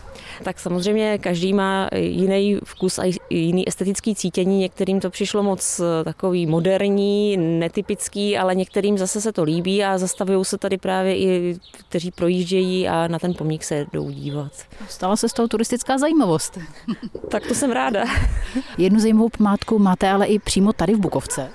Tak 0.45 0.61
samozřejmě 0.61 1.19
každý 1.19 1.53
má 1.53 1.89
jiný 1.97 2.59
vkus 2.65 2.99
a 2.99 3.03
jiný 3.31 3.69
estetický 3.69 4.15
cítění. 4.15 4.59
Některým 4.59 5.01
to 5.01 5.11
přišlo 5.11 5.43
moc 5.43 5.81
eh, 5.81 6.05
takový 6.05 6.47
moderní, 6.47 7.37
netypický, 7.37 8.39
ale 8.39 8.55
některým 8.55 8.99
zase 8.99 9.21
se 9.21 9.33
to 9.33 9.43
líbí 9.43 9.85
a 9.85 9.99
zastavují 9.99 10.45
se 10.45 10.59
tady 10.59 10.79
právě 10.79 11.19
i, 11.19 11.59
kteří 11.89 12.11
projíždějí 12.11 12.89
a 12.89 13.09
na 13.09 13.19
ten 13.19 13.35
pomník 13.35 13.65
se 13.65 13.87
jdou 13.93 14.11
dívat. 14.11 14.53
Stala 14.89 15.17
se 15.17 15.29
z 15.29 15.33
toho 15.33 15.49
turistická 15.49 15.99
zajímavost. 15.99 16.59
tak 17.29 17.47
to 17.47 17.55
jsem 17.55 17.71
ráda. 17.71 18.05
Jednu 18.79 19.01
zajímavou 19.01 19.29
památku 19.29 19.79
máte 19.79 20.11
ale 20.11 20.27
i 20.27 20.39
přímo 20.39 20.73
tady 20.73 20.95
v 20.95 20.99
Bukovce. 20.99 21.51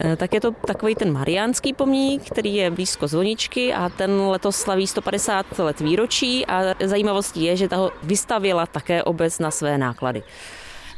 Eh, 0.00 0.16
tak 0.16 0.34
je 0.34 0.40
to 0.40 0.50
takový 0.50 0.94
ten 0.94 1.12
mariánský 1.12 1.72
pomník, 1.72 2.22
který 2.30 2.54
je 2.54 2.70
blízko 2.70 3.08
zvoničky 3.08 3.74
a 3.74 3.88
ten 3.88 4.20
letos 4.20 4.56
slaví 4.56 4.86
150 4.86 5.58
let 5.58 5.80
výročí 5.80 6.46
a 6.46 6.74
zajímavostí 6.84 7.44
je, 7.44 7.56
že 7.56 7.68
ta 7.68 7.90
vystavěla 8.26 8.66
také 8.66 9.02
obec 9.02 9.38
na 9.38 9.50
své 9.50 9.78
náklady. 9.78 10.22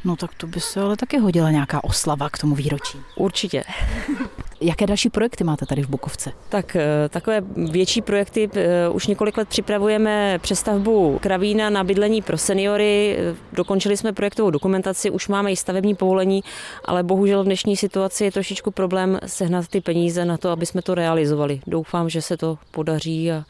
No 0.04 0.16
tak 0.16 0.34
to 0.34 0.46
by 0.46 0.60
se 0.60 0.80
ale 0.80 0.96
taky 0.96 1.18
hodila 1.18 1.50
nějaká 1.50 1.84
oslava 1.84 2.30
k 2.30 2.38
tomu 2.38 2.54
výročí. 2.54 2.98
Určitě. 3.16 3.64
Jaké 4.60 4.86
další 4.86 5.10
projekty 5.10 5.44
máte 5.44 5.66
tady 5.66 5.82
v 5.82 5.88
Bukovce? 5.88 6.32
Tak 6.48 6.76
eh, 6.76 7.08
takové 7.08 7.40
větší 7.70 8.02
projekty. 8.02 8.50
Eh, 8.54 8.88
už 8.88 9.06
několik 9.06 9.36
let 9.36 9.48
připravujeme 9.48 10.38
přestavbu 10.38 11.18
kravína 11.18 11.70
na 11.70 11.84
bydlení 11.84 12.22
pro 12.22 12.38
seniory. 12.38 13.16
Eh, 13.18 13.36
dokončili 13.52 13.96
jsme 13.96 14.12
projektovou 14.12 14.50
dokumentaci, 14.50 15.10
už 15.10 15.28
máme 15.28 15.52
i 15.52 15.56
stavební 15.56 15.94
povolení, 15.94 16.44
ale 16.84 17.02
bohužel 17.02 17.42
v 17.42 17.46
dnešní 17.46 17.76
situaci 17.76 18.24
je 18.24 18.32
trošičku 18.32 18.70
problém 18.70 19.18
sehnat 19.26 19.68
ty 19.68 19.80
peníze 19.80 20.24
na 20.24 20.36
to, 20.36 20.50
aby 20.50 20.66
jsme 20.66 20.82
to 20.82 20.94
realizovali. 20.94 21.60
Doufám, 21.66 22.08
že 22.08 22.22
se 22.22 22.36
to 22.36 22.58
podaří 22.70 23.32
a 23.32 23.44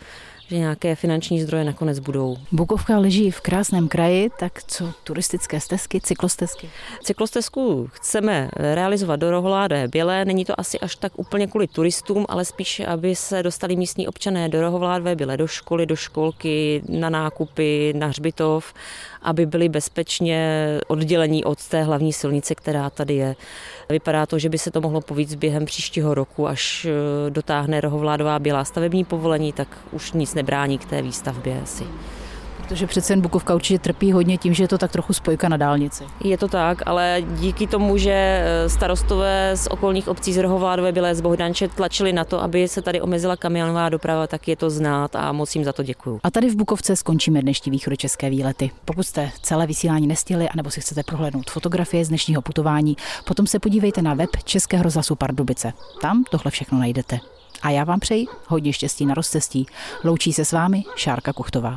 že 0.49 0.59
nějaké 0.59 0.95
finanční 0.95 1.43
zdroje 1.43 1.65
nakonec 1.65 1.99
budou. 1.99 2.37
Bukovka 2.53 2.99
leží 2.99 3.31
v 3.31 3.41
krásném 3.41 3.89
kraji, 3.89 4.31
tak 4.39 4.63
co 4.63 4.93
turistické 5.05 5.61
stezky, 5.61 6.01
cyklostezky? 6.01 6.71
Cyklostezku 7.03 7.89
chceme 7.93 8.51
realizovat 8.57 9.17
do 9.17 9.31
Rohovládé 9.31 9.89
Bělé. 9.89 10.25
Není 10.25 10.45
to 10.45 10.61
asi 10.61 10.81
až 10.81 10.97
tak 10.97 11.13
úplně 11.17 11.47
kvůli 11.47 11.67
turistům, 11.67 12.27
ale 12.29 12.45
spíš, 12.45 12.81
aby 12.81 13.17
se 13.17 13.43
dostali 13.43 13.77
místní 13.77 14.09
občané 14.09 14.49
do 14.49 14.61
Rohovládé 14.61 15.17
Bělé, 15.17 15.37
do 15.37 15.47
školy, 15.47 15.87
do 15.87 15.97
školky, 15.97 16.83
na 16.89 17.11
nákupy, 17.11 17.93
na 17.97 18.07
hřbitov, 18.07 18.75
aby 19.23 19.47
byli 19.47 19.69
bezpečně 19.69 20.69
oddělení 20.87 21.45
od 21.45 21.69
té 21.69 21.83
hlavní 21.83 22.13
silnice, 22.13 22.55
která 22.55 22.91
tady 22.91 23.15
je. 23.15 23.37
Vypadá 23.89 24.27
to, 24.27 24.39
že 24.39 24.49
by 24.49 24.59
se 24.59 24.71
to 24.71 24.81
mohlo 24.81 25.01
povíct 25.01 25.35
během 25.35 25.65
příštího 25.65 26.15
roku, 26.15 26.49
až 26.49 26.87
eh, 26.91 27.31
dotáhne 27.31 27.81
Rohovládová 27.81 28.39
Bělá 28.39 28.65
stavební 28.65 29.05
povolení, 29.05 29.53
tak 29.53 29.69
už 29.93 30.13
nic 30.13 30.35
nebrání 30.39 30.79
k 30.79 30.85
té 30.85 31.03
výstavbě 31.03 31.61
asi. 31.63 31.85
Protože 32.57 32.87
přece 32.87 33.13
jen 33.13 33.21
Bukovka 33.21 33.55
určitě 33.55 33.79
trpí 33.79 34.13
hodně 34.13 34.39
tím, 34.39 34.55
že 34.55 34.65
je 34.65 34.69
to 34.69 34.79
tak 34.79 34.93
trochu 34.93 35.13
spojka 35.13 35.49
na 35.49 35.57
dálnici. 35.57 36.05
Je 36.25 36.39
to 36.39 36.49
tak, 36.49 36.83
ale 36.87 37.23
díky 37.41 37.67
tomu, 37.67 37.97
že 37.97 38.13
eh, 38.13 38.69
starostové 38.69 39.53
z 39.57 39.67
okolních 39.67 40.09
obcí 40.09 40.33
z 40.33 40.37
Rohovládové 40.37 40.93
Bělé 40.93 41.15
z 41.15 41.21
Bohdanče 41.21 41.69
tlačili 41.69 42.13
na 42.13 42.25
to, 42.25 42.43
aby 42.43 42.69
se 42.69 42.83
tady 42.83 43.01
omezila 43.01 43.37
kamionová 43.37 43.89
doprava, 43.89 44.27
tak 44.27 44.49
je 44.49 44.57
to 44.57 44.71
znát 44.71 45.17
a 45.17 45.33
moc 45.33 45.55
jim 45.55 45.65
za 45.65 45.73
to 45.73 45.83
děkuju. 45.83 46.21
A 46.23 46.31
tady 46.31 46.51
v 46.51 46.57
Bukovce 46.57 46.97
skončíme 46.97 47.43
dnešní 47.43 47.73
východočeské 47.73 48.31
výlety. 48.31 48.71
Pokud 48.85 49.03
jste 49.03 49.31
celé 49.43 49.67
vysílání 49.67 50.07
nestihli, 50.07 50.49
anebo 50.49 50.71
si 50.71 50.81
chcete 50.81 51.03
prohlédnout 51.03 51.51
fotografie 51.51 52.05
z 52.05 52.09
dnešního 52.09 52.43
putování, 52.43 52.97
potom 53.25 53.47
se 53.47 53.59
podívejte 53.59 54.03
na 54.03 54.15
web 54.15 54.31
Českého 54.45 54.83
rozhlasu 54.83 55.15
Pardubice. 55.15 55.73
Tam 56.01 56.25
tohle 56.31 56.51
všechno 56.51 56.79
najdete. 56.79 57.19
A 57.63 57.71
já 57.71 57.85
vám 57.85 58.01
přeji 58.01 58.27
hodně 58.47 58.73
štěstí 58.73 59.07
na 59.07 59.15
rozcestí. 59.15 59.67
Loučí 60.05 60.33
se 60.33 60.45
s 60.45 60.53
vámi 60.53 60.85
Šárka 60.97 61.33
Kuchtová. 61.33 61.77